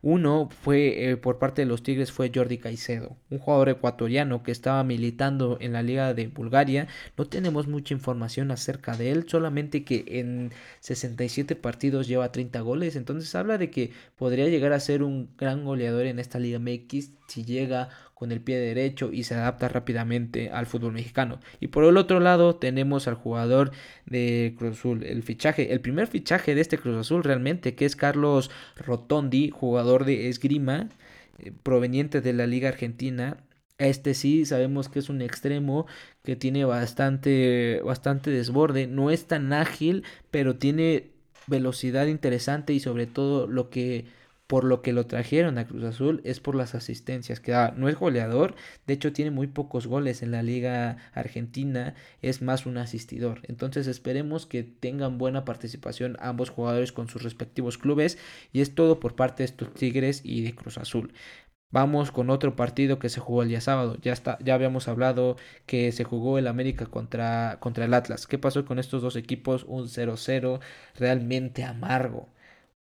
Uno 0.00 0.48
fue 0.62 1.10
eh, 1.10 1.16
por 1.16 1.38
parte 1.38 1.62
de 1.62 1.66
los 1.66 1.82
Tigres 1.82 2.12
fue 2.12 2.30
Jordi 2.32 2.58
Caicedo, 2.58 3.16
un 3.30 3.38
jugador 3.38 3.70
ecuatoriano 3.70 4.44
que 4.44 4.52
estaba 4.52 4.84
militando 4.84 5.58
en 5.60 5.72
la 5.72 5.82
Liga 5.82 6.14
de 6.14 6.28
Bulgaria. 6.28 6.86
No 7.16 7.24
tenemos 7.24 7.66
mucha 7.66 7.94
información 7.94 8.52
acerca 8.52 8.96
de 8.96 9.10
él, 9.10 9.24
solamente 9.28 9.84
que 9.84 10.04
en 10.06 10.52
67 10.80 11.56
partidos 11.56 12.06
lleva 12.06 12.30
30 12.30 12.60
goles, 12.60 12.94
entonces 12.94 13.34
habla 13.34 13.58
de 13.58 13.70
que 13.70 13.90
podría 14.16 14.48
llegar 14.48 14.72
a 14.72 14.78
ser 14.78 15.02
un 15.02 15.30
gran 15.36 15.64
goleador 15.64 16.06
en 16.06 16.20
esta 16.20 16.38
Liga 16.38 16.60
MX 16.60 17.10
si 17.28 17.44
llega 17.44 17.90
con 18.18 18.32
el 18.32 18.40
pie 18.40 18.58
derecho 18.58 19.12
y 19.12 19.22
se 19.22 19.36
adapta 19.36 19.68
rápidamente 19.68 20.50
al 20.50 20.66
fútbol 20.66 20.92
mexicano. 20.92 21.38
Y 21.60 21.68
por 21.68 21.84
el 21.84 21.96
otro 21.96 22.18
lado 22.18 22.56
tenemos 22.56 23.06
al 23.06 23.14
jugador 23.14 23.70
de 24.06 24.56
Cruz 24.58 24.76
Azul, 24.76 25.04
el 25.04 25.22
fichaje, 25.22 25.72
el 25.72 25.80
primer 25.80 26.08
fichaje 26.08 26.56
de 26.56 26.60
este 26.60 26.78
Cruz 26.78 26.96
Azul 26.96 27.22
realmente, 27.22 27.76
que 27.76 27.84
es 27.84 27.94
Carlos 27.94 28.50
Rotondi, 28.76 29.50
jugador 29.50 30.04
de 30.04 30.28
esgrima, 30.28 30.88
eh, 31.38 31.52
proveniente 31.62 32.20
de 32.20 32.32
la 32.32 32.48
Liga 32.48 32.70
Argentina. 32.70 33.36
Este 33.78 34.14
sí 34.14 34.44
sabemos 34.44 34.88
que 34.88 34.98
es 34.98 35.08
un 35.08 35.22
extremo 35.22 35.86
que 36.24 36.34
tiene 36.34 36.64
bastante, 36.64 37.80
bastante 37.84 38.32
desborde, 38.32 38.88
no 38.88 39.10
es 39.10 39.26
tan 39.26 39.52
ágil, 39.52 40.02
pero 40.32 40.56
tiene 40.56 41.12
velocidad 41.46 42.08
interesante 42.08 42.72
y 42.72 42.80
sobre 42.80 43.06
todo 43.06 43.46
lo 43.46 43.70
que 43.70 44.06
por 44.48 44.64
lo 44.64 44.82
que 44.82 44.92
lo 44.94 45.06
trajeron 45.06 45.58
a 45.58 45.66
Cruz 45.66 45.84
Azul 45.84 46.22
es 46.24 46.40
por 46.40 46.56
las 46.56 46.74
asistencias 46.74 47.38
que 47.38 47.52
da. 47.52 47.72
No 47.76 47.88
es 47.88 47.96
goleador, 47.96 48.56
de 48.86 48.94
hecho 48.94 49.12
tiene 49.12 49.30
muy 49.30 49.46
pocos 49.46 49.86
goles 49.86 50.22
en 50.22 50.32
la 50.32 50.42
liga 50.42 50.96
argentina, 51.12 51.94
es 52.22 52.42
más 52.42 52.66
un 52.66 52.78
asistidor. 52.78 53.42
Entonces 53.44 53.86
esperemos 53.86 54.46
que 54.46 54.64
tengan 54.64 55.18
buena 55.18 55.44
participación 55.44 56.16
ambos 56.18 56.50
jugadores 56.50 56.92
con 56.92 57.08
sus 57.08 57.22
respectivos 57.22 57.78
clubes 57.78 58.18
y 58.52 58.62
es 58.62 58.74
todo 58.74 59.00
por 59.00 59.14
parte 59.14 59.42
de 59.42 59.46
estos 59.46 59.74
Tigres 59.74 60.22
y 60.24 60.42
de 60.42 60.54
Cruz 60.54 60.78
Azul. 60.78 61.12
Vamos 61.70 62.10
con 62.12 62.30
otro 62.30 62.56
partido 62.56 62.98
que 62.98 63.10
se 63.10 63.20
jugó 63.20 63.42
el 63.42 63.50
día 63.50 63.60
sábado. 63.60 63.98
Ya 64.00 64.14
está, 64.14 64.38
ya 64.42 64.54
habíamos 64.54 64.88
hablado 64.88 65.36
que 65.66 65.92
se 65.92 66.04
jugó 66.04 66.38
el 66.38 66.46
América 66.46 66.86
contra, 66.86 67.58
contra 67.60 67.84
el 67.84 67.92
Atlas. 67.92 68.26
¿Qué 68.26 68.38
pasó 68.38 68.64
con 68.64 68.78
estos 68.78 69.02
dos 69.02 69.16
equipos? 69.16 69.64
Un 69.64 69.84
0-0 69.88 70.60
realmente 70.94 71.64
amargo. 71.64 72.30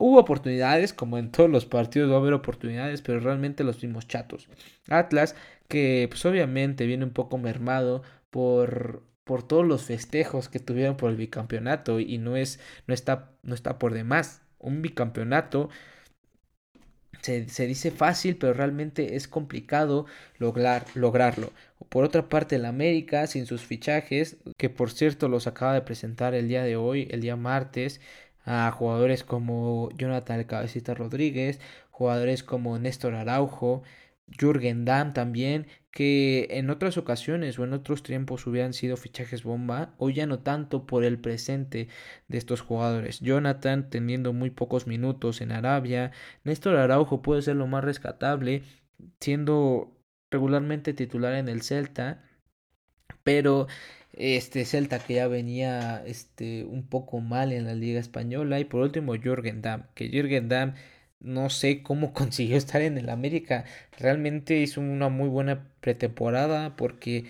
Hubo 0.04 0.18
oportunidades, 0.20 0.94
como 0.94 1.20
en 1.20 1.30
todos 1.30 1.48
los 1.48 1.68
partidos 1.68 2.10
va 2.10 2.16
a 2.16 2.18
haber 2.18 2.34
oportunidades, 2.34 3.04
pero 3.04 3.20
realmente 3.20 3.64
los 3.64 3.80
vimos 3.80 4.08
chatos. 4.08 4.50
Atlas, 4.90 5.36
que 5.68 6.08
pues 6.10 6.26
obviamente 6.26 6.88
viene 6.88 7.06
un 7.06 7.12
poco 7.12 7.38
mermado 7.38 8.02
por, 8.32 9.04
por 9.24 9.44
todos 9.48 9.64
los 9.64 9.84
festejos 9.84 10.50
que 10.50 10.58
tuvieron 10.58 10.98
por 10.98 11.12
el 11.12 11.18
bicampeonato 11.18 12.00
y 12.00 12.18
no, 12.18 12.36
es, 12.36 12.60
no, 12.88 12.96
está, 12.96 13.30
no 13.44 13.54
está 13.54 13.78
por 13.78 13.94
demás. 13.94 14.42
Un 14.58 14.82
bicampeonato 14.82 15.70
se, 17.22 17.48
se, 17.48 17.68
dice 17.68 17.92
fácil, 17.92 18.38
pero 18.38 18.54
realmente 18.54 19.16
es 19.16 19.28
complicado 19.28 20.08
lograr, 20.40 20.84
lograrlo. 20.96 21.54
Por 21.90 22.06
otra 22.06 22.28
parte, 22.28 22.56
el 22.56 22.66
América, 22.66 23.28
sin 23.28 23.46
sus 23.46 23.62
fichajes, 23.62 24.38
que 24.58 24.72
por 24.72 24.90
cierto 24.90 25.30
los 25.30 25.46
acaba 25.46 25.76
de 25.76 25.82
presentar 25.82 26.34
el 26.34 26.48
día 26.48 26.64
de 26.64 26.76
hoy, 26.76 27.08
el 27.12 27.22
día 27.22 27.36
martes, 27.36 28.02
a 28.46 28.72
jugadores 28.72 29.24
como 29.24 29.90
Jonathan 29.98 30.44
Cabecita 30.46 30.94
Rodríguez, 30.94 31.60
jugadores 31.90 32.44
como 32.44 32.80
Néstor 32.80 33.16
Araujo, 33.16 33.84
Jürgen 34.40 34.86
Damm 34.86 35.14
también, 35.14 35.68
que 35.92 36.48
en 36.52 36.70
otras 36.70 36.98
ocasiones 36.98 37.60
o 37.60 37.64
en 37.66 37.74
otros 37.74 38.02
tiempos 38.02 38.48
hubieran 38.48 38.74
sido 38.74 38.98
fichajes 38.98 39.44
bomba, 39.44 39.94
hoy 39.98 40.14
ya 40.14 40.26
no 40.26 40.40
tanto 40.40 40.86
por 40.86 41.04
el 41.04 41.20
presente 41.20 41.90
de 42.28 42.38
estos 42.38 42.62
jugadores. 42.62 43.20
Jonathan 43.20 43.90
teniendo 43.90 44.34
muy 44.34 44.50
pocos 44.50 44.88
minutos 44.88 45.42
en 45.42 45.52
Arabia, 45.52 46.12
Néstor 46.44 46.78
Araujo 46.78 47.22
puede 47.22 47.42
ser 47.42 47.58
lo 47.58 47.68
más 47.68 47.84
rescatable, 47.84 48.64
siendo 49.20 49.98
regularmente 50.30 50.94
titular 50.94 51.34
en 51.36 51.50
el 51.50 51.62
Celta, 51.62 52.24
pero 53.24 53.68
este 54.14 54.66
Celta 54.66 55.00
que 55.00 55.16
ya 55.16 55.28
venía 55.28 56.04
este 56.06 56.66
un 56.66 56.88
poco 56.88 57.20
mal 57.22 57.52
en 57.54 57.66
la 57.66 57.74
liga 57.76 58.00
española 58.00 58.60
y 58.60 58.66
por 58.66 58.82
último 58.82 59.14
Jürgen 59.16 59.62
Damm, 59.62 59.86
que 59.96 60.10
Jürgen 60.10 60.50
Damm 60.50 60.74
no 61.20 61.50
sé 61.50 61.84
cómo 61.84 62.14
consiguió 62.14 62.58
estar 62.58 62.82
en 62.82 62.98
el 62.98 63.10
América. 63.10 63.66
Realmente 63.98 64.58
hizo 64.60 64.82
una 64.82 65.10
muy 65.10 65.30
buena 65.30 65.70
pretemporada 65.82 66.76
porque 66.76 67.26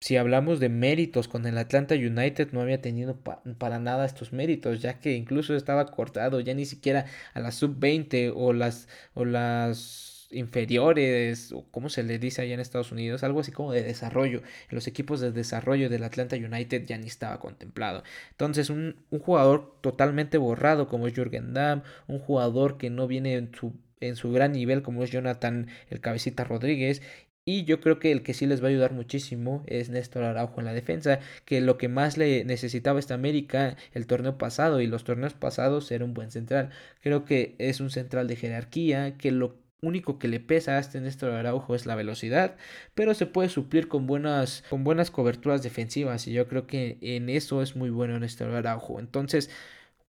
si 0.00 0.16
hablamos 0.16 0.60
de 0.60 0.68
méritos 0.70 1.28
con 1.28 1.46
el 1.46 1.58
Atlanta 1.58 1.94
United 1.94 2.52
no 2.52 2.60
había 2.62 2.80
tenido 2.80 3.20
para 3.22 3.78
nada 3.78 4.06
estos 4.06 4.32
méritos, 4.32 4.80
ya 4.80 4.98
que 5.00 5.12
incluso 5.14 5.54
estaba 5.54 5.86
cortado, 5.86 6.40
ya 6.40 6.54
ni 6.54 6.64
siquiera 6.64 7.06
a 7.34 7.40
la 7.40 7.52
sub-20 7.52 8.32
o 8.34 8.52
las 8.52 8.88
o 9.14 9.24
las 9.24 10.19
inferiores, 10.30 11.52
o 11.52 11.64
como 11.70 11.88
se 11.88 12.02
le 12.02 12.18
dice 12.18 12.42
allá 12.42 12.54
en 12.54 12.60
Estados 12.60 12.92
Unidos, 12.92 13.22
algo 13.22 13.40
así 13.40 13.52
como 13.52 13.72
de 13.72 13.82
desarrollo. 13.82 14.38
En 14.38 14.74
los 14.74 14.86
equipos 14.86 15.20
de 15.20 15.32
desarrollo 15.32 15.88
del 15.88 16.04
Atlanta 16.04 16.36
United 16.36 16.86
ya 16.86 16.98
ni 16.98 17.06
estaba 17.06 17.40
contemplado. 17.40 18.02
Entonces, 18.30 18.70
un, 18.70 18.96
jugador 19.20 19.74
totalmente 19.80 20.38
borrado 20.38 20.88
como 20.88 21.06
es 21.06 21.14
Jürgen 21.14 21.54
Damm, 21.54 21.82
un 22.06 22.18
jugador 22.18 22.78
que 22.78 22.90
no 22.90 23.06
viene 23.06 23.34
en 23.34 23.54
su, 23.54 23.74
en 24.00 24.16
su 24.16 24.32
gran 24.32 24.52
nivel 24.52 24.82
como 24.82 25.02
es 25.04 25.10
Jonathan 25.10 25.68
el 25.90 26.00
Cabecita 26.00 26.44
Rodríguez. 26.44 27.02
Y 27.44 27.64
yo 27.64 27.80
creo 27.80 27.98
que 27.98 28.12
el 28.12 28.22
que 28.22 28.34
sí 28.34 28.46
les 28.46 28.62
va 28.62 28.66
a 28.66 28.70
ayudar 28.70 28.92
muchísimo 28.92 29.64
es 29.66 29.88
Néstor 29.88 30.22
Araujo 30.24 30.60
en 30.60 30.66
la 30.66 30.74
defensa, 30.74 31.20
que 31.44 31.60
lo 31.60 31.78
que 31.78 31.88
más 31.88 32.16
le 32.18 32.44
necesitaba 32.44 33.00
esta 33.00 33.14
América 33.14 33.76
el 33.92 34.06
torneo 34.06 34.38
pasado 34.38 34.80
y 34.80 34.86
los 34.86 35.04
torneos 35.04 35.34
pasados 35.34 35.90
era 35.90 36.04
un 36.04 36.14
buen 36.14 36.30
central. 36.30 36.70
Creo 37.00 37.24
que 37.24 37.56
es 37.58 37.80
un 37.80 37.90
central 37.90 38.28
de 38.28 38.36
jerarquía, 38.36 39.16
que 39.16 39.32
lo 39.32 39.56
único 39.82 40.18
que 40.18 40.28
le 40.28 40.40
pesa 40.40 40.72
a 40.72 40.78
este 40.80 41.00
Néstor 41.00 41.32
Araujo 41.32 41.74
es 41.74 41.86
la 41.86 41.94
velocidad, 41.94 42.56
pero 42.94 43.14
se 43.14 43.26
puede 43.26 43.48
suplir 43.48 43.88
con 43.88 44.06
buenas, 44.06 44.64
con 44.70 44.84
buenas 44.84 45.10
coberturas 45.10 45.62
defensivas 45.62 46.26
y 46.26 46.32
yo 46.32 46.48
creo 46.48 46.66
que 46.66 46.98
en 47.00 47.28
eso 47.28 47.62
es 47.62 47.76
muy 47.76 47.90
bueno 47.90 48.18
Néstor 48.18 48.54
Araujo. 48.54 49.00
Entonces, 49.00 49.50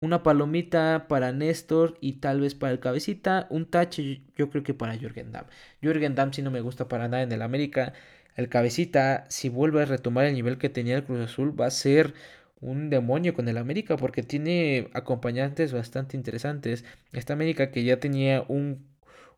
una 0.00 0.22
palomita 0.22 1.06
para 1.08 1.32
Néstor 1.32 1.98
y 2.00 2.14
tal 2.14 2.40
vez 2.40 2.54
para 2.54 2.72
el 2.72 2.80
cabecita, 2.80 3.46
un 3.50 3.66
tache 3.66 4.22
yo 4.36 4.50
creo 4.50 4.62
que 4.62 4.74
para 4.74 4.96
Jürgen 4.96 5.32
Damm. 5.32 5.46
Jürgen 5.82 6.14
Damm 6.14 6.32
si 6.32 6.42
no 6.42 6.50
me 6.50 6.62
gusta 6.62 6.88
para 6.88 7.08
nada 7.08 7.22
en 7.22 7.32
el 7.32 7.42
América. 7.42 7.92
El 8.36 8.48
cabecita, 8.48 9.26
si 9.28 9.48
vuelve 9.50 9.82
a 9.82 9.84
retomar 9.86 10.24
el 10.24 10.34
nivel 10.34 10.56
que 10.58 10.70
tenía 10.70 10.96
el 10.96 11.04
Cruz 11.04 11.20
Azul, 11.20 11.58
va 11.60 11.66
a 11.66 11.70
ser 11.70 12.14
un 12.60 12.90
demonio 12.90 13.34
con 13.34 13.48
el 13.48 13.58
América 13.58 13.96
porque 13.96 14.22
tiene 14.22 14.88
acompañantes 14.94 15.72
bastante 15.72 16.16
interesantes. 16.16 16.84
Esta 17.12 17.32
América 17.32 17.70
que 17.70 17.84
ya 17.84 18.00
tenía 18.00 18.44
un 18.48 18.86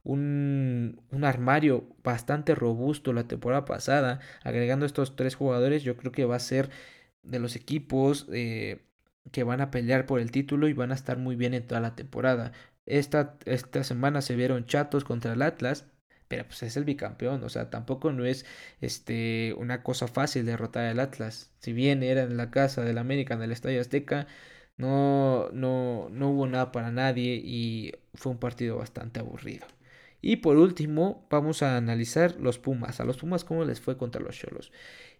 un, 0.04 1.00
un, 1.10 1.24
armario 1.24 1.86
bastante 2.02 2.54
robusto 2.54 3.12
la 3.12 3.28
temporada 3.28 3.64
pasada, 3.64 4.20
agregando 4.42 4.86
estos 4.86 5.16
tres 5.16 5.34
jugadores, 5.36 5.82
yo 5.84 5.96
creo 5.96 6.12
que 6.12 6.24
va 6.24 6.36
a 6.36 6.40
ser 6.40 6.70
de 7.22 7.38
los 7.38 7.56
equipos 7.56 8.26
eh, 8.32 8.82
que 9.30 9.44
van 9.44 9.60
a 9.60 9.70
pelear 9.70 10.06
por 10.06 10.20
el 10.20 10.30
título 10.32 10.68
y 10.68 10.72
van 10.72 10.92
a 10.92 10.94
estar 10.94 11.18
muy 11.18 11.36
bien 11.36 11.54
en 11.54 11.66
toda 11.66 11.80
la 11.80 11.94
temporada. 11.96 12.52
Esta, 12.86 13.38
esta 13.44 13.84
semana 13.84 14.22
se 14.22 14.36
vieron 14.36 14.66
chatos 14.66 15.04
contra 15.04 15.32
el 15.34 15.42
Atlas, 15.42 15.86
pero 16.28 16.44
pues 16.46 16.62
es 16.62 16.76
el 16.76 16.84
bicampeón, 16.84 17.44
o 17.44 17.48
sea, 17.48 17.70
tampoco 17.70 18.12
no 18.12 18.24
es 18.24 18.46
este 18.80 19.54
una 19.58 19.82
cosa 19.82 20.08
fácil 20.08 20.46
derrotar 20.46 20.86
al 20.86 21.00
Atlas. 21.00 21.52
Si 21.60 21.72
bien 21.72 22.02
era 22.02 22.22
en 22.22 22.36
la 22.36 22.50
casa 22.50 22.82
del 22.82 22.98
América, 22.98 23.34
en 23.34 23.42
el 23.42 23.52
Estadio 23.52 23.80
Azteca, 23.80 24.26
no, 24.76 25.50
no, 25.52 26.08
no 26.10 26.30
hubo 26.30 26.46
nada 26.46 26.72
para 26.72 26.90
nadie 26.90 27.34
y 27.44 27.92
fue 28.14 28.32
un 28.32 28.38
partido 28.38 28.78
bastante 28.78 29.20
aburrido. 29.20 29.66
Y 30.22 30.36
por 30.36 30.56
último, 30.56 31.26
vamos 31.30 31.62
a 31.62 31.76
analizar 31.76 32.36
los 32.40 32.58
Pumas. 32.58 33.00
A 33.00 33.04
los 33.04 33.18
Pumas, 33.18 33.44
¿cómo 33.44 33.64
les 33.64 33.80
fue 33.80 33.98
contra 33.98 34.22
los 34.22 34.38
Cholos? 34.38 34.72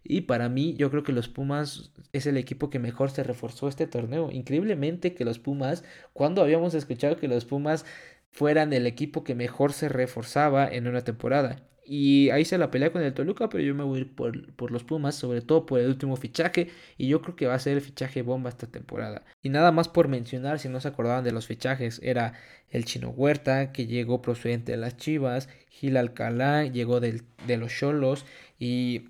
Y 0.05 0.23
para 0.23 0.49
mí, 0.49 0.75
yo 0.75 0.91
creo 0.91 1.03
que 1.03 1.13
los 1.13 1.29
Pumas 1.29 1.93
es 2.13 2.27
el 2.27 2.37
equipo 2.37 2.71
que 2.71 2.79
mejor 2.79 3.11
se 3.11 3.25
reforzó 3.25 3.69
este 3.69 3.89
torneo. 3.89 4.31
Increíblemente 4.31 5.15
que 5.15 5.25
los 5.25 5.41
Pumas, 5.41 5.83
cuando 6.13 6.41
habíamos 6.41 6.75
escuchado 6.75 7.17
que 7.17 7.27
los 7.27 7.45
Pumas 7.45 7.85
fueran 8.31 8.73
el 8.73 8.87
equipo 8.87 9.25
que 9.25 9.35
mejor 9.35 9.73
se 9.73 9.89
reforzaba 9.89 10.69
en 10.69 10.87
una 10.87 11.03
temporada. 11.03 11.57
Y 11.85 12.31
ahí 12.31 12.45
se 12.45 12.59
la 12.59 12.71
pelea 12.71 12.93
con 12.93 13.03
el 13.03 13.12
Toluca, 13.12 13.49
pero 13.49 13.65
yo 13.65 13.75
me 13.75 13.83
voy 13.83 13.99
a 13.99 14.01
ir 14.03 14.15
por, 14.15 14.71
los 14.71 14.85
Pumas, 14.85 15.17
sobre 15.17 15.41
todo 15.41 15.67
por 15.67 15.81
el 15.81 15.89
último 15.89 16.17
fichaje. 16.17 16.69
Y 16.97 17.09
yo 17.09 17.23
creo 17.23 17.35
que 17.35 17.47
va 17.47 17.55
a 17.55 17.59
ser 17.59 17.75
el 17.75 17.81
fichaje 17.81 18.23
bomba 18.23 18.51
esta 18.51 18.67
temporada. 18.69 19.25
Y 19.43 19.49
nada 19.49 19.73
más 19.73 19.89
por 19.89 20.09
mencionar, 20.09 20.59
si 20.61 20.69
no 20.69 20.81
se 20.81 20.89
acordaban 20.89 21.25
de 21.25 21.33
los 21.33 21.47
fichajes, 21.47 22.01
era 22.03 22.35
el 22.71 22.85
Chino 22.85 23.11
Huerta, 23.11 23.73
que 23.73 23.87
llegó 23.87 24.23
procedente 24.23 24.73
de 24.73 24.79
las 24.79 24.97
Chivas, 24.97 25.49
Gil 25.71 25.97
Alcalá, 25.97 26.65
llegó 26.67 27.01
del, 27.01 27.23
de 27.47 27.57
los 27.57 27.73
Cholos 27.77 28.25
y, 28.59 29.09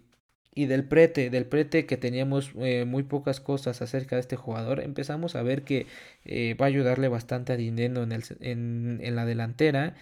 y 0.55 0.67
del 0.67 0.85
Prete, 0.85 1.31
del 1.31 1.45
Prete 1.47 1.87
que 1.87 1.97
teníamos 1.99 2.52
eh, 2.59 2.85
muy 2.87 3.02
pocas 3.02 3.41
cosas 3.41 3.83
acerca 3.83 4.17
de 4.17 4.21
este 4.21 4.37
jugador. 4.37 4.81
Empezamos 4.81 5.37
a 5.37 5.43
ver 5.43 5.62
que 5.62 5.87
eh, 6.25 6.55
va 6.61 6.67
a 6.67 6.69
ayudarle 6.69 7.09
bastante 7.09 7.52
a 7.52 7.57
en, 7.57 7.79
el, 7.79 8.25
en, 8.41 9.00
en 9.02 9.17
la 9.17 9.26
delantera 9.26 9.95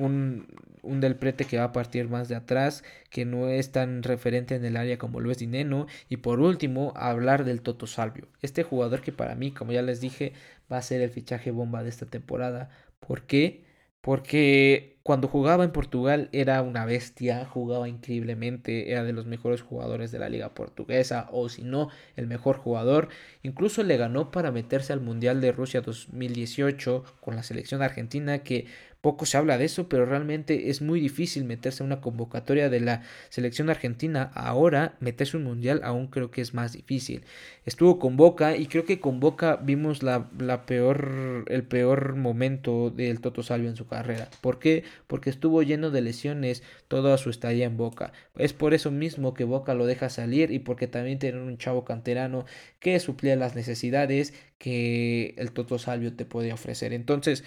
un, 0.00 0.46
un, 0.82 1.00
del 1.00 1.16
prete 1.16 1.44
que 1.44 1.58
va 1.58 1.64
a 1.64 1.72
partir 1.72 2.08
más 2.08 2.28
de 2.28 2.36
atrás, 2.36 2.84
que 3.10 3.24
no 3.24 3.48
es 3.48 3.72
tan 3.72 4.02
referente 4.02 4.54
en 4.54 4.64
el 4.64 4.76
área 4.76 4.98
como 4.98 5.20
lo 5.20 5.30
es 5.30 5.38
Dineno. 5.38 5.86
Y 6.08 6.18
por 6.18 6.40
último, 6.40 6.92
hablar 6.96 7.44
del 7.44 7.62
Toto 7.62 7.86
Salvio. 7.86 8.28
Este 8.42 8.62
jugador 8.62 9.02
que 9.02 9.12
para 9.12 9.34
mí, 9.34 9.52
como 9.52 9.72
ya 9.72 9.82
les 9.82 10.00
dije, 10.00 10.32
va 10.72 10.78
a 10.78 10.82
ser 10.82 11.00
el 11.00 11.10
fichaje 11.10 11.50
bomba 11.50 11.82
de 11.82 11.90
esta 11.90 12.06
temporada. 12.06 12.70
¿Por 13.00 13.22
qué? 13.22 13.64
Porque 14.00 14.98
cuando 15.02 15.28
jugaba 15.28 15.64
en 15.64 15.72
Portugal 15.72 16.28
era 16.32 16.62
una 16.62 16.86
bestia, 16.86 17.44
jugaba 17.44 17.88
increíblemente, 17.88 18.92
era 18.92 19.04
de 19.04 19.12
los 19.12 19.26
mejores 19.26 19.60
jugadores 19.60 20.10
de 20.10 20.18
la 20.18 20.28
liga 20.30 20.54
portuguesa, 20.54 21.28
o 21.32 21.48
si 21.50 21.64
no, 21.64 21.90
el 22.16 22.26
mejor 22.26 22.56
jugador. 22.56 23.08
Incluso 23.42 23.82
le 23.82 23.98
ganó 23.98 24.30
para 24.30 24.52
meterse 24.52 24.92
al 24.92 25.00
Mundial 25.00 25.40
de 25.40 25.52
Rusia 25.52 25.82
2018 25.82 27.04
con 27.20 27.36
la 27.36 27.42
selección 27.42 27.82
argentina, 27.82 28.38
que 28.38 28.66
poco 29.00 29.26
se 29.26 29.38
habla 29.38 29.56
de 29.56 29.64
eso, 29.64 29.88
pero 29.88 30.04
realmente 30.04 30.70
es 30.70 30.82
muy 30.82 31.00
difícil 31.00 31.44
meterse 31.44 31.82
a 31.82 31.86
una 31.86 32.00
convocatoria 32.00 32.68
de 32.68 32.80
la 32.80 33.02
selección 33.30 33.70
argentina. 33.70 34.30
Ahora, 34.34 34.96
meterse 35.00 35.36
un 35.36 35.44
mundial 35.44 35.80
aún 35.84 36.08
creo 36.08 36.30
que 36.30 36.40
es 36.42 36.54
más 36.54 36.72
difícil. 36.72 37.24
Estuvo 37.64 37.98
con 37.98 38.16
Boca 38.16 38.56
y 38.56 38.66
creo 38.66 38.84
que 38.84 39.00
con 39.00 39.20
Boca 39.20 39.56
vimos 39.56 40.02
la, 40.02 40.28
peor, 40.66 41.44
el 41.48 41.62
peor 41.62 42.16
momento 42.16 42.90
del 42.90 43.20
Toto 43.20 43.42
Salvio 43.42 43.70
en 43.70 43.76
su 43.76 43.86
carrera. 43.86 44.28
¿Por 44.40 44.58
qué? 44.58 44.84
Porque 45.06 45.30
estuvo 45.30 45.62
lleno 45.62 45.90
de 45.90 46.02
lesiones 46.02 46.62
toda 46.88 47.16
su 47.16 47.30
estadía 47.30 47.66
en 47.66 47.76
Boca. 47.76 48.12
Es 48.36 48.52
por 48.52 48.74
eso 48.74 48.90
mismo 48.90 49.34
que 49.34 49.44
Boca 49.44 49.74
lo 49.74 49.86
deja 49.86 50.10
salir 50.10 50.50
y 50.50 50.58
porque 50.58 50.86
también 50.86 51.18
tiene 51.18 51.40
un 51.40 51.58
chavo 51.58 51.84
canterano 51.84 52.44
que 52.80 52.98
suplía 53.00 53.36
las 53.36 53.54
necesidades 53.54 54.34
que 54.58 55.34
el 55.38 55.52
Toto 55.52 55.78
Salvio 55.78 56.14
te 56.14 56.26
puede 56.26 56.52
ofrecer. 56.52 56.92
Entonces, 56.92 57.44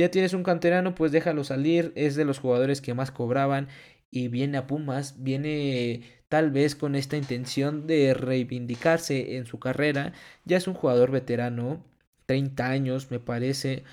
ya 0.00 0.10
tienes 0.10 0.32
un 0.32 0.42
canterano, 0.42 0.94
pues 0.94 1.12
déjalo 1.12 1.44
salir. 1.44 1.92
Es 1.96 2.16
de 2.16 2.24
los 2.24 2.38
jugadores 2.38 2.80
que 2.80 2.94
más 2.94 3.10
cobraban. 3.10 3.68
Y 4.10 4.28
viene 4.28 4.58
a 4.58 4.66
Pumas, 4.66 5.22
viene 5.22 6.02
tal 6.28 6.50
vez 6.50 6.76
con 6.76 6.94
esta 6.96 7.16
intención 7.16 7.86
de 7.86 8.14
reivindicarse 8.14 9.36
en 9.36 9.46
su 9.46 9.58
carrera. 9.58 10.12
Ya 10.44 10.56
es 10.58 10.66
un 10.66 10.74
jugador 10.74 11.10
veterano, 11.10 11.84
30 12.26 12.68
años 12.68 13.10
me 13.10 13.20
parece. 13.20 13.84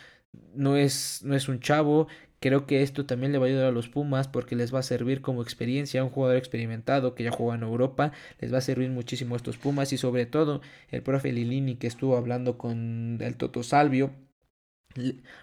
No 0.53 0.77
es, 0.77 1.21
no 1.23 1.35
es 1.35 1.49
un 1.49 1.59
chavo. 1.59 2.07
Creo 2.39 2.65
que 2.65 2.81
esto 2.83 3.05
también 3.05 3.31
le 3.33 3.37
va 3.39 3.45
a 3.45 3.49
ayudar 3.49 3.67
a 3.67 3.71
los 3.71 3.89
Pumas 3.89 4.27
porque 4.29 4.55
les 4.55 4.73
va 4.73 4.79
a 4.79 4.83
servir 4.83 5.21
como 5.21 5.41
experiencia. 5.41 6.03
Un 6.03 6.09
jugador 6.11 6.37
experimentado 6.37 7.15
que 7.15 7.23
ya 7.23 7.31
juega 7.31 7.55
en 7.55 7.63
Europa 7.63 8.11
les 8.39 8.53
va 8.53 8.59
a 8.59 8.61
servir 8.61 8.89
muchísimo 8.89 9.35
a 9.35 9.37
estos 9.37 9.57
Pumas. 9.57 9.93
Y 9.93 9.97
sobre 9.97 10.25
todo 10.25 10.61
el 10.89 11.01
profe 11.01 11.31
Lilini 11.33 11.75
que 11.75 11.87
estuvo 11.87 12.17
hablando 12.17 12.57
con 12.57 13.17
el 13.21 13.35
Toto 13.37 13.63
Salvio 13.63 14.11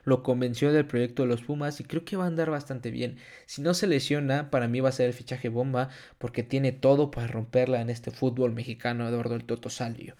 lo 0.04 0.22
convenció 0.22 0.72
del 0.72 0.86
proyecto 0.86 1.22
de 1.22 1.28
los 1.28 1.42
Pumas 1.42 1.80
y 1.80 1.84
creo 1.84 2.04
que 2.04 2.16
va 2.16 2.24
a 2.24 2.26
andar 2.28 2.50
bastante 2.50 2.90
bien. 2.90 3.18
Si 3.46 3.62
no 3.62 3.74
se 3.74 3.86
lesiona, 3.86 4.50
para 4.50 4.68
mí 4.68 4.80
va 4.80 4.88
a 4.88 4.92
ser 4.92 5.06
el 5.06 5.12
fichaje 5.14 5.48
bomba 5.48 5.88
porque 6.18 6.42
tiene 6.42 6.72
todo 6.72 7.10
para 7.10 7.26
romperla 7.28 7.80
en 7.80 7.90
este 7.90 8.10
fútbol 8.10 8.52
mexicano 8.52 9.08
Eduardo 9.08 9.34
el 9.36 9.44
Toto 9.44 9.70
Salvio. 9.70 10.16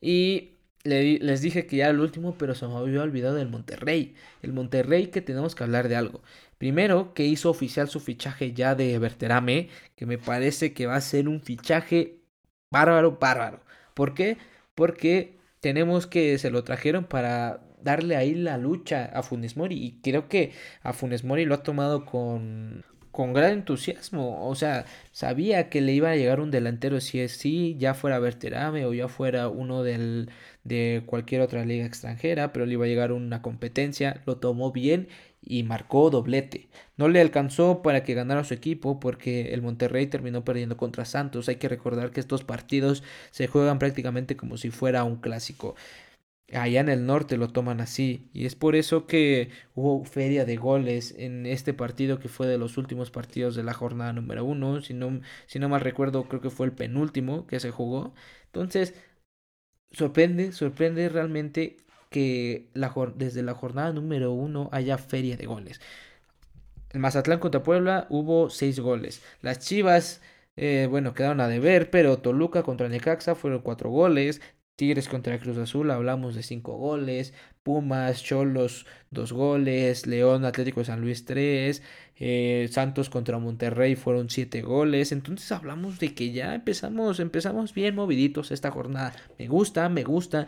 Y 0.00 0.56
les 0.84 1.42
dije 1.42 1.66
que 1.66 1.76
ya 1.76 1.84
era 1.84 1.92
el 1.92 2.00
último, 2.00 2.36
pero 2.38 2.54
se 2.54 2.66
me 2.66 2.74
había 2.76 3.02
olvidado 3.02 3.34
del 3.36 3.48
Monterrey. 3.48 4.14
El 4.42 4.52
Monterrey 4.52 5.08
que 5.08 5.20
tenemos 5.20 5.54
que 5.54 5.64
hablar 5.64 5.88
de 5.88 5.96
algo. 5.96 6.22
Primero, 6.58 7.14
que 7.14 7.24
hizo 7.26 7.50
oficial 7.50 7.88
su 7.88 8.00
fichaje 8.00 8.52
ya 8.52 8.74
de 8.74 8.98
Berterame, 8.98 9.68
que 9.96 10.06
me 10.06 10.18
parece 10.18 10.72
que 10.72 10.86
va 10.86 10.96
a 10.96 11.00
ser 11.00 11.28
un 11.28 11.42
fichaje 11.42 12.20
bárbaro, 12.70 13.18
bárbaro. 13.18 13.62
¿Por 13.94 14.14
qué? 14.14 14.38
Porque 14.74 15.38
tenemos 15.60 16.06
que 16.06 16.38
se 16.38 16.50
lo 16.50 16.64
trajeron 16.64 17.04
para 17.04 17.62
darle 17.82 18.16
ahí 18.16 18.34
la 18.34 18.58
lucha 18.58 19.06
a 19.06 19.22
Funes 19.22 19.56
Mori. 19.56 19.76
Y 19.76 20.00
creo 20.02 20.28
que 20.28 20.52
a 20.82 20.92
Funes 20.92 21.24
Mori 21.24 21.44
lo 21.44 21.54
ha 21.54 21.62
tomado 21.62 22.04
con, 22.04 22.84
con 23.10 23.32
gran 23.32 23.52
entusiasmo. 23.52 24.48
O 24.48 24.54
sea, 24.54 24.86
sabía 25.12 25.68
que 25.68 25.80
le 25.80 25.92
iba 25.92 26.10
a 26.10 26.16
llegar 26.16 26.40
un 26.40 26.50
delantero 26.50 27.00
si 27.00 27.20
es 27.20 27.32
sí, 27.32 27.76
ya 27.78 27.94
fuera 27.94 28.18
Berterame 28.18 28.86
o 28.86 28.92
ya 28.94 29.08
fuera 29.08 29.48
uno 29.48 29.82
del, 29.82 30.30
de 30.64 31.02
cualquier 31.06 31.40
otra 31.40 31.64
liga 31.64 31.86
extranjera, 31.86 32.52
pero 32.52 32.66
le 32.66 32.74
iba 32.74 32.84
a 32.84 32.88
llegar 32.88 33.12
una 33.12 33.42
competencia, 33.42 34.22
lo 34.26 34.38
tomó 34.38 34.72
bien 34.72 35.08
y 35.42 35.62
marcó 35.62 36.10
doblete. 36.10 36.68
No 36.96 37.08
le 37.08 37.20
alcanzó 37.20 37.82
para 37.82 38.04
que 38.04 38.14
ganara 38.14 38.44
su 38.44 38.54
equipo 38.54 39.00
porque 39.00 39.52
el 39.54 39.62
Monterrey 39.62 40.06
terminó 40.06 40.44
perdiendo 40.44 40.76
contra 40.76 41.04
Santos. 41.04 41.48
Hay 41.48 41.56
que 41.56 41.68
recordar 41.68 42.10
que 42.10 42.20
estos 42.20 42.44
partidos 42.44 43.02
se 43.30 43.46
juegan 43.46 43.78
prácticamente 43.78 44.36
como 44.36 44.56
si 44.58 44.70
fuera 44.70 45.04
un 45.04 45.16
clásico. 45.16 45.76
Allá 46.52 46.80
en 46.80 46.88
el 46.88 47.06
norte 47.06 47.36
lo 47.36 47.48
toman 47.48 47.80
así 47.80 48.28
y 48.32 48.46
es 48.46 48.56
por 48.56 48.74
eso 48.74 49.06
que 49.06 49.50
hubo 49.74 50.04
feria 50.04 50.44
de 50.44 50.56
goles 50.56 51.14
en 51.16 51.46
este 51.46 51.74
partido 51.74 52.18
que 52.18 52.28
fue 52.28 52.48
de 52.48 52.58
los 52.58 52.76
últimos 52.76 53.10
partidos 53.12 53.54
de 53.54 53.62
la 53.62 53.72
jornada 53.74 54.12
número 54.12 54.44
uno. 54.44 54.80
Si 54.82 54.92
no, 54.94 55.20
si 55.46 55.58
no 55.60 55.68
mal 55.68 55.80
recuerdo 55.80 56.24
creo 56.28 56.40
que 56.40 56.50
fue 56.50 56.66
el 56.66 56.72
penúltimo 56.72 57.46
que 57.46 57.60
se 57.60 57.70
jugó. 57.70 58.14
Entonces 58.46 58.94
sorprende, 59.92 60.52
sorprende 60.52 61.08
realmente 61.08 61.76
que 62.10 62.68
la, 62.74 62.92
desde 63.16 63.42
la 63.42 63.54
jornada 63.54 63.92
número 63.92 64.32
uno 64.32 64.68
haya 64.72 64.98
feria 64.98 65.36
de 65.36 65.46
goles. 65.46 65.80
En 66.90 67.00
Mazatlán 67.00 67.38
contra 67.38 67.62
Puebla 67.62 68.06
hubo 68.10 68.50
seis 68.50 68.80
goles. 68.80 69.22
Las 69.42 69.60
Chivas, 69.60 70.22
eh, 70.56 70.88
bueno, 70.90 71.14
quedaron 71.14 71.40
a 71.40 71.48
deber, 71.48 71.90
pero 71.90 72.18
Toluca 72.18 72.62
contra 72.64 72.88
Necaxa 72.88 73.34
fueron 73.36 73.60
cuatro 73.62 73.90
goles. 73.90 74.40
Tigres 74.80 75.08
contra 75.08 75.38
Cruz 75.38 75.58
Azul 75.58 75.90
hablamos 75.90 76.34
de 76.34 76.42
cinco 76.42 76.78
goles. 76.78 77.34
Pumas, 77.62 78.22
Cholos, 78.22 78.86
dos 79.10 79.30
goles. 79.30 80.06
León, 80.06 80.46
Atlético 80.46 80.80
de 80.80 80.86
San 80.86 81.02
Luis, 81.02 81.26
tres. 81.26 81.82
Eh, 82.16 82.66
Santos 82.72 83.10
contra 83.10 83.38
Monterrey 83.38 83.94
fueron 83.94 84.30
siete 84.30 84.62
goles. 84.62 85.12
Entonces 85.12 85.52
hablamos 85.52 85.98
de 85.98 86.14
que 86.14 86.32
ya 86.32 86.54
empezamos, 86.54 87.20
empezamos 87.20 87.74
bien 87.74 87.94
moviditos 87.94 88.52
esta 88.52 88.70
jornada. 88.70 89.12
Me 89.38 89.48
gusta, 89.48 89.86
me 89.90 90.02
gusta 90.02 90.46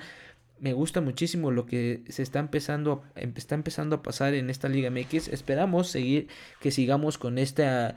me 0.59 0.73
gusta 0.73 1.03
muchísimo 1.03 1.51
lo 1.51 1.67
que 1.67 2.03
se 2.09 2.23
está 2.23 2.39
empezando, 2.39 3.03
está 3.15 3.55
empezando 3.55 3.97
a 3.97 4.03
pasar 4.03 4.33
en 4.33 4.49
esta 4.49 4.71
Liga 4.71 4.91
MX. 4.91 5.29
Esperamos 5.29 5.89
seguir, 5.89 6.29
que 6.59 6.71
sigamos 6.71 7.19
con 7.19 7.37
esta, 7.37 7.97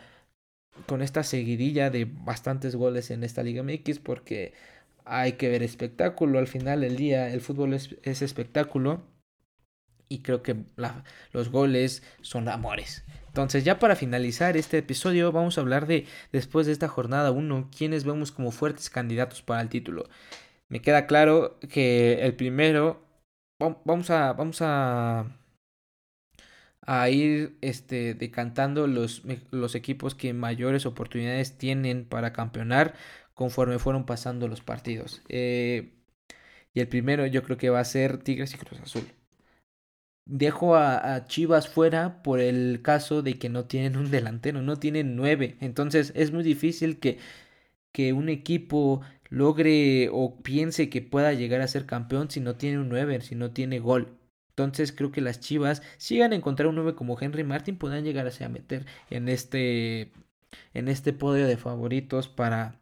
con 0.85 1.01
esta 1.01 1.23
seguidilla 1.23 1.89
de 1.91 2.03
bastantes 2.03 2.75
goles 2.75 3.09
en 3.09 3.23
esta 3.23 3.41
Liga 3.41 3.63
MX 3.63 3.99
porque 3.99 4.53
hay 5.05 5.33
que 5.33 5.49
ver 5.49 5.63
espectáculo. 5.63 6.39
Al 6.39 6.47
final 6.47 6.81
del 6.81 6.97
día 6.97 7.29
el 7.31 7.41
fútbol 7.41 7.73
es, 7.73 8.21
espectáculo 8.21 9.03
y 10.07 10.19
creo 10.19 10.43
que 10.43 10.55
los 11.31 11.49
goles 11.49 12.03
son 12.21 12.49
amores. 12.49 13.03
Entonces 13.27 13.63
ya 13.63 13.79
para 13.79 13.95
finalizar 13.95 14.57
este 14.57 14.77
episodio 14.77 15.31
vamos 15.31 15.57
a 15.57 15.61
hablar 15.61 15.87
de 15.87 16.05
después 16.31 16.67
de 16.67 16.73
esta 16.73 16.87
jornada 16.87 17.31
1 17.31 17.69
quienes 17.75 18.03
vemos 18.03 18.31
como 18.31 18.51
fuertes 18.51 18.89
candidatos 18.89 19.41
para 19.41 19.61
el 19.61 19.69
título 19.69 20.05
me 20.69 20.81
queda 20.81 21.07
claro 21.07 21.59
que 21.69 22.25
el 22.25 22.35
primero, 22.35 23.01
vamos 23.59 24.09
a, 24.09 24.33
vamos 24.33 24.61
a, 24.61 25.37
a 26.81 27.09
ir 27.09 27.57
este, 27.61 28.13
decantando 28.13 28.87
los, 28.87 29.23
los 29.51 29.75
equipos 29.75 30.15
que 30.15 30.33
mayores 30.33 30.85
oportunidades 30.85 31.57
tienen 31.57 32.05
para 32.05 32.33
campeonar 32.33 32.95
conforme 33.35 33.79
fueron 33.79 34.05
pasando 34.05 34.47
los 34.47 34.61
partidos. 34.61 35.21
Eh, 35.29 35.93
y 36.73 36.79
el 36.79 36.87
primero 36.87 37.25
yo 37.27 37.43
creo 37.43 37.57
que 37.57 37.69
va 37.69 37.79
a 37.79 37.85
ser 37.85 38.17
Tigres 38.19 38.53
y 38.55 38.57
Cruz 38.57 38.81
Azul. 38.81 39.03
Dejo 40.27 40.75
a, 40.75 41.25
Chivas 41.27 41.69
fuera 41.69 42.23
por 42.23 42.39
el 42.39 42.81
caso 42.81 43.21
de 43.21 43.37
que 43.37 43.49
no 43.49 43.65
tienen 43.65 43.95
un 43.95 44.09
delantero, 44.09 44.61
no 44.61 44.77
tienen 44.77 45.15
nueve. 45.15 45.55
Entonces 45.61 46.11
es 46.15 46.31
muy 46.31 46.43
difícil 46.43 46.99
que, 46.99 47.19
que 47.91 48.13
un 48.13 48.29
equipo 48.29 49.01
logre 49.29 50.09
o 50.11 50.41
piense 50.41 50.89
que 50.89 51.01
pueda 51.01 51.33
llegar 51.33 51.61
a 51.61 51.67
ser 51.67 51.85
campeón 51.85 52.31
si 52.31 52.39
no 52.39 52.55
tiene 52.55 52.79
un 52.79 52.89
9, 52.89 53.21
si 53.21 53.35
no 53.35 53.51
tiene 53.51 53.79
gol. 53.79 54.17
Entonces 54.49 54.91
creo 54.93 55.11
que 55.11 55.21
las 55.21 55.39
Chivas 55.41 55.83
sigan 55.97 56.31
a 56.33 56.35
encontrar 56.35 56.67
un 56.69 56.75
9 56.75 56.95
como 56.95 57.19
Henry 57.19 57.43
Martin 57.43 57.77
podrán 57.77 58.03
llegar 58.05 58.27
a 58.27 58.49
meter 58.49 58.85
en 59.09 59.29
este 59.29 60.11
en 60.73 60.87
este 60.87 61.13
podio 61.13 61.47
de 61.47 61.57
favoritos 61.57 62.27
para 62.29 62.79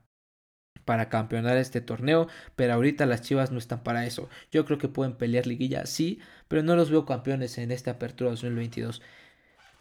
para 0.85 1.09
campeonar 1.09 1.57
este 1.57 1.81
torneo, 1.81 2.27
pero 2.55 2.73
ahorita 2.73 3.05
las 3.05 3.21
Chivas 3.21 3.51
no 3.51 3.57
están 3.57 3.83
para 3.83 4.05
eso. 4.05 4.29
Yo 4.51 4.65
creo 4.65 4.77
que 4.77 4.87
pueden 4.87 5.15
pelear 5.15 5.47
liguilla, 5.47 5.85
sí, 5.85 6.19
pero 6.47 6.63
no 6.63 6.75
los 6.75 6.89
veo 6.89 7.05
campeones 7.05 7.57
en 7.57 7.71
esta 7.71 7.91
apertura 7.91 8.31
2022. 8.31 9.01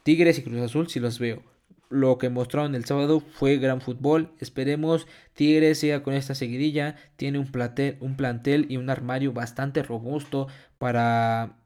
Tigres 0.02 0.38
y 0.38 0.42
Cruz 0.42 0.60
Azul 0.60 0.88
sí 0.88 1.00
los 1.00 1.18
veo 1.18 1.42
lo 1.92 2.16
que 2.18 2.30
mostraron 2.30 2.74
el 2.74 2.86
sábado 2.86 3.20
fue 3.20 3.58
gran 3.58 3.80
fútbol. 3.82 4.32
Esperemos 4.40 5.06
Tigres 5.34 5.78
siga 5.78 6.02
con 6.02 6.14
esta 6.14 6.34
seguidilla. 6.34 6.96
Tiene 7.16 7.38
un 7.38 7.52
plantel, 7.52 7.98
un 8.00 8.16
plantel 8.16 8.66
y 8.70 8.78
un 8.78 8.88
armario 8.90 9.32
bastante 9.32 9.82
robusto 9.82 10.48
para, 10.78 11.58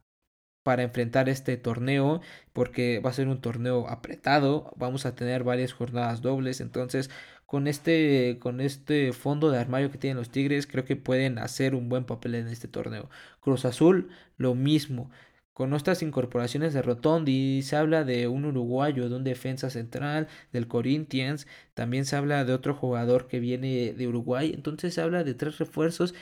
para 0.64 0.82
enfrentar 0.82 1.28
este 1.28 1.56
torneo. 1.56 2.20
Porque 2.52 2.98
va 2.98 3.10
a 3.10 3.12
ser 3.12 3.28
un 3.28 3.40
torneo 3.40 3.88
apretado. 3.88 4.72
Vamos 4.76 5.06
a 5.06 5.14
tener 5.14 5.44
varias 5.44 5.72
jornadas 5.72 6.22
dobles. 6.22 6.60
Entonces, 6.60 7.08
con 7.46 7.68
este, 7.68 8.38
con 8.40 8.60
este 8.60 9.12
fondo 9.12 9.50
de 9.50 9.58
armario 9.58 9.90
que 9.90 9.98
tienen 9.98 10.18
los 10.18 10.30
Tigres, 10.30 10.66
creo 10.66 10.84
que 10.84 10.96
pueden 10.96 11.38
hacer 11.38 11.74
un 11.74 11.88
buen 11.88 12.04
papel 12.04 12.34
en 12.34 12.48
este 12.48 12.68
torneo. 12.68 13.08
Cruz 13.40 13.64
Azul, 13.64 14.10
lo 14.36 14.54
mismo. 14.54 15.10
Con 15.52 15.70
nuestras 15.70 16.02
incorporaciones 16.02 16.74
de 16.74 16.82
Rotondi 16.82 17.62
se 17.62 17.76
habla 17.76 18.04
de 18.04 18.28
un 18.28 18.44
uruguayo, 18.44 19.08
de 19.08 19.16
un 19.16 19.24
defensa 19.24 19.70
central, 19.70 20.28
del 20.52 20.68
Corinthians, 20.68 21.46
también 21.72 22.04
se 22.04 22.16
habla 22.16 22.44
de 22.44 22.52
otro 22.52 22.74
jugador 22.74 23.26
que 23.26 23.40
viene 23.40 23.94
de 23.94 24.06
Uruguay, 24.08 24.52
entonces 24.54 24.92
se 24.94 25.00
habla 25.00 25.24
de 25.24 25.32
tres 25.34 25.56
refuerzos 25.58 26.14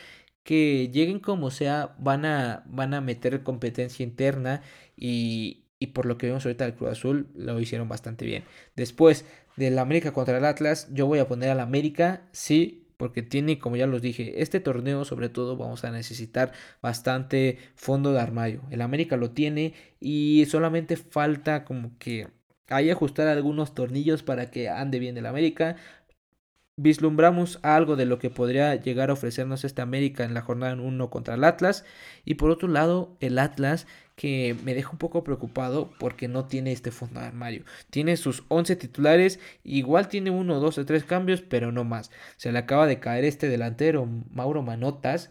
que 0.45 0.91
lleguen 0.93 1.21
como 1.21 1.51
sea, 1.51 1.95
van 1.99 2.25
a, 2.27 2.63
van 2.67 2.95
a 2.95 3.01
meter 3.01 3.43
competencia 3.43 4.05
interna 4.05 4.63
y, 4.97 5.65
y 5.79 5.89
por 5.89 6.07
lo 6.07 6.19
que 6.19 6.27
vemos 6.27 6.45
ahorita 6.45 6.65
del 6.65 6.75
Cruz 6.75 6.91
Azul 6.91 7.29
lo 7.35 7.59
hicieron 7.61 7.89
bastante 7.89 8.25
bien. 8.27 8.45
Después 8.77 9.25
del 9.57 9.79
América 9.79 10.13
contra 10.13 10.39
el 10.39 10.45
Atlas, 10.45 10.89
yo 10.93 11.07
voy 11.07 11.19
a 11.19 11.29
poner 11.29 11.51
al 11.51 11.61
América, 11.61 12.23
sí, 12.33 12.85
porque 12.97 13.23
tiene, 13.23 13.59
como 13.59 13.77
ya 13.77 13.87
los 13.87 14.03
dije, 14.03 14.43
este 14.43 14.61
torneo 14.61 15.05
sobre 15.05 15.29
todo 15.29 15.57
vamos 15.57 15.85
a 15.85 15.91
necesitar 15.91 16.53
bastante 16.81 17.59
fondo 17.75 18.13
de 18.13 18.21
armario. 18.21 18.63
El 18.71 18.83
América 18.83 19.17
lo 19.17 19.31
tiene 19.33 19.75
y 20.01 20.47
solamente 20.49 20.97
falta 20.97 21.65
como 21.65 21.99
que 21.99 22.29
ahí 22.69 22.91
ajustar 22.91 23.29
algunos 23.29 23.75
tornillos 23.75 24.23
para 24.23 24.51
que 24.51 24.69
ande 24.69 24.99
bien 24.99 25.17
el 25.19 25.27
América. 25.27 25.77
Vislumbramos 26.77 27.61
algo 27.63 27.95
de 27.95 28.05
lo 28.05 28.19
que 28.19 28.31
podría 28.31 28.75
llegar 28.75 29.11
a 29.11 29.13
ofrecernos 29.13 29.65
este 29.65 29.81
América 29.81 30.25
en 30.25 30.35
la 30.35 30.41
jornada 30.43 30.75
1 30.75 31.11
contra 31.11 31.35
el 31.35 31.45
Atlas. 31.45 31.85
Y 32.25 32.35
por 32.35 32.51
otro 32.51 32.67
lado, 32.69 33.17
el 33.21 33.39
Atlas 33.39 33.87
que 34.17 34.57
me 34.65 34.75
deja 34.75 34.91
un 34.91 34.99
poco 34.99 35.25
preocupado 35.25 35.91
porque 35.99 36.29
no 36.29 36.47
tiene 36.47 36.73
este 36.73 36.91
fondo 36.91 37.21
de 37.21 37.27
armario. 37.27 37.65
Tiene 37.91 38.17
sus 38.17 38.45
11 38.49 38.77
titulares, 38.77 39.41
igual 39.65 40.09
tiene 40.09 40.31
uno, 40.31 40.61
dos 40.61 40.79
o 40.79 40.85
tres 40.85 41.05
cambios, 41.05 41.43
pero 41.43 41.73
no 41.73 41.85
más. 41.85 42.11
Se 42.37 42.53
le 42.53 42.59
acaba 42.59 42.87
de 42.87 43.01
caer 43.01 43.25
este 43.25 43.49
delantero, 43.49 44.07
Mauro 44.31 44.63
Manotas, 44.63 45.31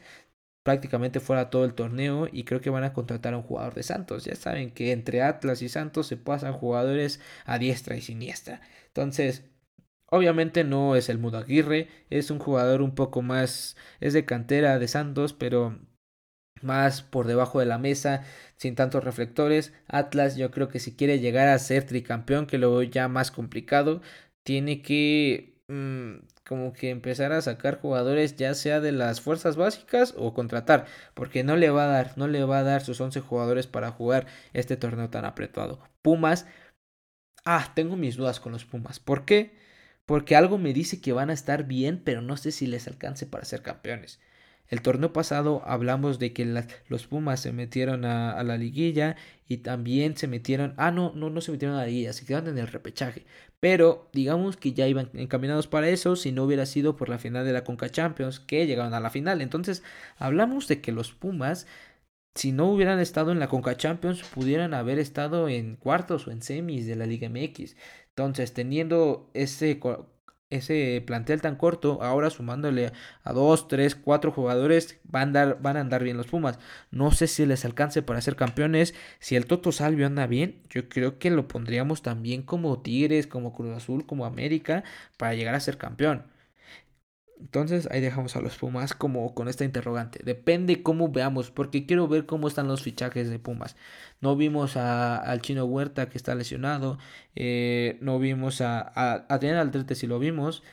prácticamente 0.63 1.19
fuera 1.19 1.49
todo 1.49 1.65
el 1.65 1.73
torneo 1.73 2.27
y 2.31 2.45
creo 2.45 2.61
que 2.61 2.69
van 2.69 2.83
a 2.85 2.93
contratar 2.93 3.33
a 3.33 3.37
un 3.37 3.43
jugador 3.43 3.73
de 3.73 3.83
Santos. 3.83 4.25
Ya 4.25 4.35
saben 4.35 4.71
que 4.71 4.91
entre 4.91 5.21
Atlas 5.21 5.61
y 5.61 5.69
Santos 5.69 6.07
se 6.07 6.17
pasan 6.17 6.53
jugadores 6.53 7.19
a 7.45 7.59
diestra 7.59 7.95
y 7.97 8.01
siniestra. 8.01 8.61
Entonces, 8.87 9.43
obviamente 10.13 10.63
no 10.63 10.95
es 10.95 11.09
el 11.09 11.17
Mudo 11.17 11.39
Aguirre, 11.39 11.87
es 12.11 12.29
un 12.29 12.37
jugador 12.37 12.83
un 12.83 12.93
poco 12.93 13.23
más, 13.23 13.75
es 13.99 14.13
de 14.13 14.25
cantera 14.25 14.77
de 14.77 14.87
Santos, 14.87 15.33
pero 15.33 15.79
más 16.61 17.01
por 17.01 17.25
debajo 17.25 17.59
de 17.59 17.65
la 17.65 17.79
mesa, 17.79 18.23
sin 18.55 18.75
tantos 18.75 19.03
reflectores. 19.03 19.73
Atlas 19.87 20.35
yo 20.37 20.51
creo 20.51 20.69
que 20.69 20.79
si 20.79 20.95
quiere 20.95 21.19
llegar 21.19 21.47
a 21.47 21.57
ser 21.57 21.85
tricampeón, 21.85 22.45
que 22.45 22.59
lo 22.59 22.71
veo 22.71 22.83
ya 22.83 23.07
más 23.07 23.31
complicado, 23.31 24.01
tiene 24.43 24.83
que 24.83 25.55
mm, 25.67 26.27
como 26.47 26.73
que 26.73 26.91
empezar 26.91 27.31
a 27.31 27.41
sacar 27.41 27.79
jugadores 27.81 28.35
ya 28.37 28.53
sea 28.53 28.81
de 28.81 28.91
las 28.91 29.19
fuerzas 29.19 29.55
básicas 29.55 30.13
o 30.15 30.35
contratar, 30.35 30.85
porque 31.15 31.43
no 31.43 31.55
le 31.57 31.71
va 31.71 31.85
a 31.85 31.87
dar, 31.87 32.17
no 32.17 32.27
le 32.27 32.43
va 32.43 32.59
a 32.59 32.63
dar 32.63 32.83
sus 32.83 33.01
11 33.01 33.19
jugadores 33.21 33.65
para 33.65 33.89
jugar 33.91 34.27
este 34.53 34.77
torneo 34.77 35.09
tan 35.09 35.25
apretado. 35.25 35.79
Pumas, 36.03 36.45
ah, 37.45 37.71
tengo 37.75 37.95
mis 37.95 38.15
dudas 38.15 38.39
con 38.39 38.51
los 38.51 38.65
Pumas. 38.65 38.99
¿Por 38.99 39.25
qué? 39.25 39.62
Porque 40.05 40.35
algo 40.35 40.57
me 40.57 40.73
dice 40.73 41.01
que 41.01 41.13
van 41.13 41.29
a 41.29 41.33
estar 41.33 41.65
bien, 41.65 42.01
pero 42.03 42.21
no 42.21 42.37
sé 42.37 42.51
si 42.51 42.67
les 42.67 42.87
alcance 42.87 43.25
para 43.25 43.45
ser 43.45 43.61
campeones. 43.61 44.19
El 44.69 44.81
torneo 44.81 45.13
pasado 45.13 45.61
hablamos 45.65 46.19
de 46.19 46.33
que 46.33 46.45
los 46.87 47.07
Pumas 47.07 47.39
se 47.41 47.51
metieron 47.53 48.05
a, 48.05 48.41
la 48.43 48.57
liguilla 48.57 49.15
y 49.47 49.57
también 49.57 50.17
se 50.17 50.27
metieron, 50.27 50.73
ah 50.77 50.89
no, 50.91 51.11
no, 51.15 51.29
no 51.29 51.41
se 51.41 51.51
metieron 51.51 51.77
a 51.77 51.81
la 51.81 51.87
liguilla, 51.87 52.13
se 52.13 52.25
quedaron 52.25 52.49
en 52.49 52.57
el 52.57 52.67
repechaje. 52.67 53.25
Pero 53.59 54.09
digamos 54.13 54.57
que 54.57 54.73
ya 54.73 54.87
iban 54.87 55.09
encaminados 55.13 55.67
para 55.67 55.89
eso 55.89 56.15
si 56.15 56.31
no 56.31 56.43
hubiera 56.43 56.65
sido 56.65 56.95
por 56.95 57.09
la 57.09 57.19
final 57.19 57.45
de 57.45 57.53
la 57.53 57.63
Conca 57.63 57.89
Champions 57.89 58.39
que 58.39 58.65
llegaron 58.65 58.93
a 58.93 58.99
la 58.99 59.09
final. 59.09 59.41
Entonces 59.41 59.83
hablamos 60.17 60.67
de 60.67 60.81
que 60.81 60.91
los 60.91 61.11
Pumas 61.13 61.67
si 62.35 62.51
no 62.51 62.71
hubieran 62.71 62.99
estado 62.99 63.31
en 63.31 63.39
la 63.39 63.47
Conca 63.47 63.77
Champions, 63.77 64.23
pudieran 64.23 64.73
haber 64.73 64.97
estado 64.97 65.49
en 65.49 65.75
cuartos 65.75 66.27
o 66.27 66.31
en 66.31 66.41
semis 66.41 66.87
de 66.87 66.95
la 66.95 67.05
Liga 67.05 67.29
MX. 67.29 67.75
Entonces, 68.15 68.53
teniendo 68.53 69.29
ese, 69.33 69.79
ese 70.51 71.03
plantel 71.05 71.41
tan 71.41 71.55
corto, 71.55 72.03
ahora 72.03 72.29
sumándole 72.29 72.91
a 73.23 73.33
dos, 73.33 73.67
tres, 73.67 73.95
cuatro 73.95 74.31
jugadores, 74.31 74.99
van 75.03 75.21
a, 75.21 75.23
andar, 75.23 75.61
van 75.61 75.77
a 75.77 75.79
andar 75.81 76.03
bien 76.03 76.17
los 76.17 76.27
Pumas. 76.27 76.59
No 76.91 77.11
sé 77.11 77.25
si 77.27 77.45
les 77.47 77.65
alcance 77.65 78.03
para 78.03 78.21
ser 78.21 78.35
campeones. 78.35 78.93
Si 79.19 79.35
el 79.35 79.47
Toto 79.47 79.71
Salvio 79.71 80.05
anda 80.05 80.27
bien, 80.27 80.61
yo 80.69 80.89
creo 80.89 81.17
que 81.17 81.31
lo 81.31 81.47
pondríamos 81.47 82.03
también 82.03 82.43
como 82.43 82.81
Tigres, 82.83 83.25
como 83.25 83.51
Cruz 83.53 83.75
Azul, 83.75 84.05
como 84.05 84.25
América, 84.25 84.83
para 85.17 85.33
llegar 85.33 85.55
a 85.55 85.59
ser 85.59 85.79
campeón. 85.79 86.27
Entonces 87.39 87.87
ahí 87.91 87.99
dejamos 88.01 88.35
a 88.35 88.41
los 88.41 88.57
Pumas 88.57 88.93
como 88.93 89.33
con 89.35 89.47
esta 89.47 89.65
interrogante. 89.65 90.19
Depende 90.23 90.81
cómo 90.81 91.09
veamos, 91.09 91.51
porque 91.51 91.85
quiero 91.85 92.07
ver 92.07 92.25
cómo 92.25 92.47
están 92.47 92.67
los 92.67 92.81
fichajes 92.81 93.29
de 93.29 93.39
Pumas. 93.39 93.75
No 94.21 94.35
vimos 94.35 94.77
a, 94.77 95.17
al 95.17 95.41
chino 95.41 95.65
Huerta 95.65 96.09
que 96.09 96.17
está 96.17 96.35
lesionado. 96.35 96.97
Eh, 97.35 97.97
no 98.01 98.19
vimos 98.19 98.61
a, 98.61 98.79
a 98.95 99.25
Adrián 99.29 99.57
Aldrete 99.57 99.95
si 99.95 100.07
lo 100.07 100.19
vimos. 100.19 100.63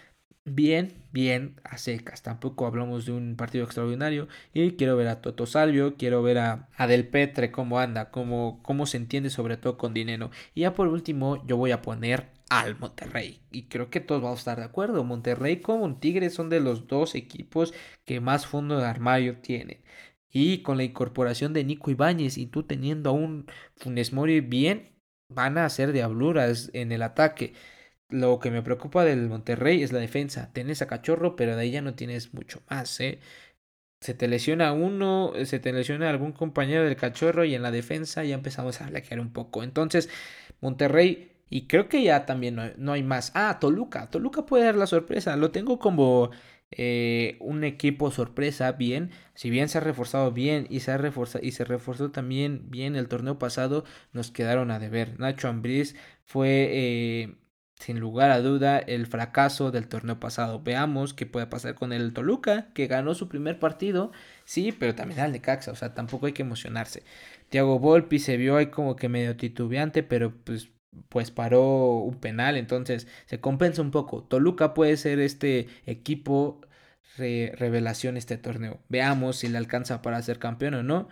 Bien, 0.44 1.04
bien, 1.12 1.60
a 1.64 1.76
secas. 1.78 2.22
Tampoco 2.22 2.66
hablamos 2.66 3.04
de 3.06 3.12
un 3.12 3.36
partido 3.36 3.64
extraordinario. 3.64 4.26
Y 4.52 4.72
quiero 4.72 4.96
ver 4.96 5.06
a 5.08 5.20
Toto 5.20 5.46
Salvio, 5.46 5.96
quiero 5.96 6.22
ver 6.22 6.38
a, 6.38 6.68
a 6.76 6.86
Del 6.86 7.06
Petre 7.08 7.52
cómo 7.52 7.78
anda, 7.78 8.10
cómo, 8.10 8.60
cómo 8.62 8.86
se 8.86 8.96
entiende 8.96 9.30
sobre 9.30 9.56
todo 9.58 9.76
con 9.78 9.94
dinero. 9.94 10.30
Y 10.54 10.62
ya 10.62 10.74
por 10.74 10.88
último, 10.88 11.46
yo 11.46 11.56
voy 11.56 11.70
a 11.72 11.82
poner 11.82 12.30
al 12.48 12.78
Monterrey. 12.78 13.42
Y 13.52 13.64
creo 13.68 13.90
que 13.90 14.00
todos 14.00 14.22
vamos 14.22 14.38
a 14.38 14.40
estar 14.40 14.58
de 14.58 14.64
acuerdo. 14.64 15.04
Monterrey 15.04 15.60
como 15.60 15.94
Tigres 15.98 16.34
son 16.34 16.48
de 16.48 16.60
los 16.60 16.86
dos 16.88 17.14
equipos 17.14 17.72
que 18.04 18.20
más 18.20 18.46
fondo 18.46 18.78
de 18.78 18.86
armario 18.86 19.38
tienen. 19.40 19.82
Y 20.32 20.62
con 20.62 20.76
la 20.78 20.84
incorporación 20.84 21.52
de 21.52 21.64
Nico 21.64 21.90
Ibáñez 21.90 22.38
y 22.38 22.46
tú 22.46 22.62
teniendo 22.64 23.10
a 23.10 23.12
un 23.12 23.46
Funes 23.76 24.12
Mori 24.12 24.40
bien, 24.40 24.96
van 25.28 25.58
a 25.58 25.64
hacer 25.66 25.92
diabluras 25.92 26.70
en 26.72 26.92
el 26.92 27.02
ataque. 27.02 27.54
Lo 28.10 28.40
que 28.40 28.50
me 28.50 28.62
preocupa 28.62 29.04
del 29.04 29.28
Monterrey 29.28 29.82
es 29.82 29.92
la 29.92 30.00
defensa. 30.00 30.50
Tienes 30.52 30.82
a 30.82 30.86
Cachorro, 30.86 31.36
pero 31.36 31.56
de 31.56 31.62
ahí 31.62 31.70
ya 31.70 31.82
no 31.82 31.94
tienes 31.94 32.34
mucho 32.34 32.62
más, 32.68 32.98
¿eh? 33.00 33.20
Se 34.00 34.14
te 34.14 34.28
lesiona 34.28 34.72
uno, 34.72 35.32
se 35.44 35.60
te 35.60 35.72
lesiona 35.72 36.10
algún 36.10 36.32
compañero 36.32 36.84
del 36.84 36.96
Cachorro 36.96 37.44
y 37.44 37.54
en 37.54 37.62
la 37.62 37.70
defensa 37.70 38.24
ya 38.24 38.34
empezamos 38.34 38.80
a 38.80 38.88
flaquear 38.88 39.20
un 39.20 39.32
poco. 39.32 39.62
Entonces, 39.62 40.08
Monterrey 40.60 41.30
y 41.50 41.66
creo 41.66 41.88
que 41.88 42.02
ya 42.02 42.26
también 42.26 42.56
no, 42.78 42.92
hay 42.92 43.02
más. 43.02 43.32
Ah, 43.34 43.58
Toluca. 43.60 44.08
Toluca 44.10 44.46
puede 44.46 44.64
dar 44.66 44.76
la 44.76 44.86
sorpresa. 44.86 45.36
Lo 45.36 45.50
tengo 45.50 45.78
como 45.80 46.30
eh, 46.70 47.36
un 47.40 47.64
equipo 47.64 48.10
sorpresa, 48.12 48.72
bien. 48.72 49.10
Si 49.34 49.50
bien 49.50 49.68
se 49.68 49.78
ha 49.78 49.80
reforzado 49.80 50.32
bien 50.32 50.66
y 50.70 50.80
se, 50.80 50.92
ha 50.92 50.98
reforzado, 50.98 51.44
y 51.44 51.52
se 51.52 51.64
reforzó 51.64 52.10
también 52.12 52.70
bien 52.70 52.94
el 52.96 53.08
torneo 53.08 53.38
pasado, 53.38 53.84
nos 54.12 54.30
quedaron 54.30 54.70
a 54.70 54.78
deber. 54.78 55.18
Nacho 55.18 55.48
Ambriz 55.48 55.96
fue, 56.24 56.68
eh, 56.72 57.34
sin 57.80 57.98
lugar 57.98 58.30
a 58.30 58.40
duda, 58.40 58.78
el 58.78 59.06
fracaso 59.06 59.72
del 59.72 59.88
torneo 59.88 60.20
pasado. 60.20 60.62
Veamos 60.62 61.14
qué 61.14 61.26
puede 61.26 61.46
pasar 61.46 61.74
con 61.74 61.92
el 61.92 62.12
Toluca, 62.12 62.68
que 62.74 62.86
ganó 62.86 63.14
su 63.14 63.28
primer 63.28 63.58
partido. 63.58 64.12
Sí, 64.44 64.72
pero 64.72 64.94
también 64.94 65.20
al 65.20 65.32
de 65.32 65.40
Caxa. 65.40 65.72
O 65.72 65.76
sea, 65.76 65.94
tampoco 65.94 66.26
hay 66.26 66.32
que 66.32 66.42
emocionarse. 66.42 67.02
Thiago 67.48 67.78
Volpi 67.80 68.18
se 68.20 68.36
vio 68.36 68.56
ahí 68.56 68.66
como 68.66 68.96
que 68.96 69.08
medio 69.08 69.36
titubeante, 69.36 70.02
pero 70.02 70.32
pues 70.44 70.70
pues 71.08 71.30
paró 71.30 71.98
un 72.00 72.18
penal, 72.18 72.56
entonces 72.56 73.06
se 73.26 73.40
compensa 73.40 73.82
un 73.82 73.90
poco. 73.92 74.24
Toluca 74.24 74.74
puede 74.74 74.96
ser 74.96 75.20
este 75.20 75.68
equipo 75.86 76.60
revelación 77.16 78.16
este 78.16 78.36
torneo. 78.38 78.80
Veamos 78.88 79.36
si 79.36 79.48
le 79.48 79.58
alcanza 79.58 80.02
para 80.02 80.22
ser 80.22 80.38
campeón 80.38 80.74
o 80.74 80.82
no. 80.82 81.08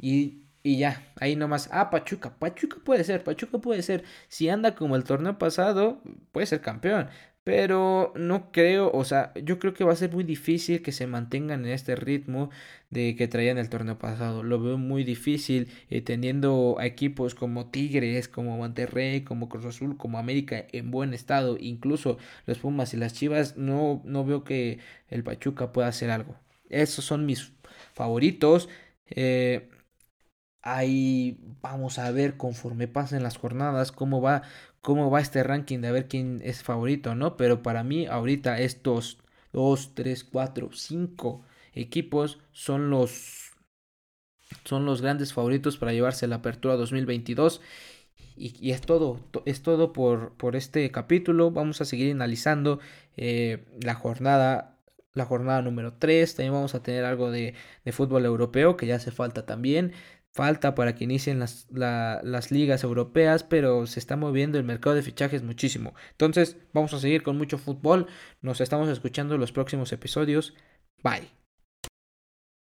Y, 0.00 0.44
y 0.68 0.76
ya, 0.76 1.02
ahí 1.18 1.34
nomás. 1.34 1.70
Ah, 1.72 1.88
Pachuca. 1.88 2.34
Pachuca 2.38 2.76
puede 2.84 3.02
ser, 3.02 3.24
Pachuca 3.24 3.56
puede 3.58 3.82
ser. 3.82 4.04
Si 4.28 4.50
anda 4.50 4.74
como 4.74 4.96
el 4.96 5.04
torneo 5.04 5.38
pasado, 5.38 6.02
puede 6.30 6.46
ser 6.46 6.60
campeón. 6.60 7.08
Pero 7.42 8.12
no 8.16 8.52
creo, 8.52 8.90
o 8.92 9.02
sea, 9.04 9.32
yo 9.42 9.58
creo 9.58 9.72
que 9.72 9.84
va 9.84 9.94
a 9.94 9.96
ser 9.96 10.12
muy 10.12 10.24
difícil 10.24 10.82
que 10.82 10.92
se 10.92 11.06
mantengan 11.06 11.64
en 11.64 11.72
este 11.72 11.96
ritmo 11.96 12.50
de 12.90 13.16
que 13.16 13.28
traían 13.28 13.56
el 13.56 13.70
torneo 13.70 13.98
pasado. 13.98 14.42
Lo 14.42 14.60
veo 14.60 14.76
muy 14.76 15.04
difícil 15.04 15.68
eh, 15.88 16.02
teniendo 16.02 16.76
a 16.78 16.84
equipos 16.84 17.34
como 17.34 17.70
Tigres, 17.70 18.28
como 18.28 18.58
Monterrey, 18.58 19.22
como 19.22 19.48
Cruz 19.48 19.64
Azul, 19.64 19.96
como 19.96 20.18
América 20.18 20.66
en 20.72 20.90
buen 20.90 21.14
estado. 21.14 21.56
Incluso 21.58 22.18
los 22.44 22.58
Pumas 22.58 22.92
y 22.92 22.98
las 22.98 23.14
Chivas, 23.14 23.56
no, 23.56 24.02
no 24.04 24.26
veo 24.26 24.44
que 24.44 24.80
el 25.08 25.24
Pachuca 25.24 25.72
pueda 25.72 25.88
hacer 25.88 26.10
algo. 26.10 26.36
Esos 26.68 27.06
son 27.06 27.24
mis 27.24 27.52
favoritos. 27.94 28.68
Eh, 29.10 29.70
ahí 30.62 31.38
vamos 31.62 31.98
a 31.98 32.10
ver 32.10 32.36
conforme 32.36 32.88
pasen 32.88 33.22
las 33.22 33.38
jornadas 33.38 33.92
cómo 33.92 34.20
va 34.20 34.42
cómo 34.80 35.10
va 35.10 35.20
este 35.20 35.42
ranking 35.42 35.80
de 35.80 35.88
a 35.88 35.92
ver 35.92 36.08
quién 36.08 36.40
es 36.42 36.62
favorito, 36.62 37.14
¿no? 37.14 37.36
Pero 37.36 37.62
para 37.62 37.84
mí 37.84 38.06
ahorita 38.06 38.60
estos 38.60 39.18
2, 39.52 39.94
3, 39.94 40.24
4, 40.24 40.70
5 40.72 41.42
equipos 41.74 42.38
son 42.52 42.90
los 42.90 43.52
son 44.64 44.86
los 44.86 45.02
grandes 45.02 45.32
favoritos 45.32 45.76
para 45.76 45.92
llevarse 45.92 46.26
la 46.26 46.36
apertura 46.36 46.76
2022 46.76 47.60
y, 48.38 48.70
es 48.70 48.80
todo, 48.82 49.20
es 49.46 49.62
todo 49.62 49.92
por, 49.92 50.32
por, 50.36 50.56
este 50.56 50.90
capítulo. 50.90 51.50
Vamos 51.50 51.80
a 51.80 51.84
seguir 51.84 52.12
analizando 52.12 52.78
eh, 53.16 53.64
la 53.82 53.94
jornada, 53.94 54.78
la 55.12 55.24
jornada 55.24 55.60
número 55.60 55.94
3. 55.94 56.36
También 56.36 56.52
vamos 56.52 56.74
a 56.74 56.82
tener 56.82 57.04
algo 57.04 57.30
de, 57.30 57.54
de, 57.84 57.92
fútbol 57.92 58.24
europeo 58.24 58.76
que 58.76 58.86
ya 58.86 58.96
hace 58.96 59.10
falta 59.10 59.44
también 59.44 59.92
falta 60.38 60.76
para 60.76 60.94
que 60.94 61.02
inicien 61.02 61.40
las, 61.40 61.66
las 61.72 62.52
ligas 62.52 62.84
europeas, 62.84 63.42
pero 63.42 63.88
se 63.88 63.98
está 63.98 64.16
moviendo 64.16 64.56
el 64.56 64.62
mercado 64.62 64.94
de 64.94 65.02
fichajes 65.02 65.42
muchísimo. 65.42 65.94
Entonces, 66.12 66.56
vamos 66.72 66.94
a 66.94 67.00
seguir 67.00 67.24
con 67.24 67.36
mucho 67.36 67.58
fútbol. 67.58 68.06
Nos 68.40 68.60
estamos 68.60 68.88
escuchando 68.88 69.34
en 69.34 69.40
los 69.40 69.50
próximos 69.50 69.92
episodios. 69.92 70.54
Bye. 71.02 71.37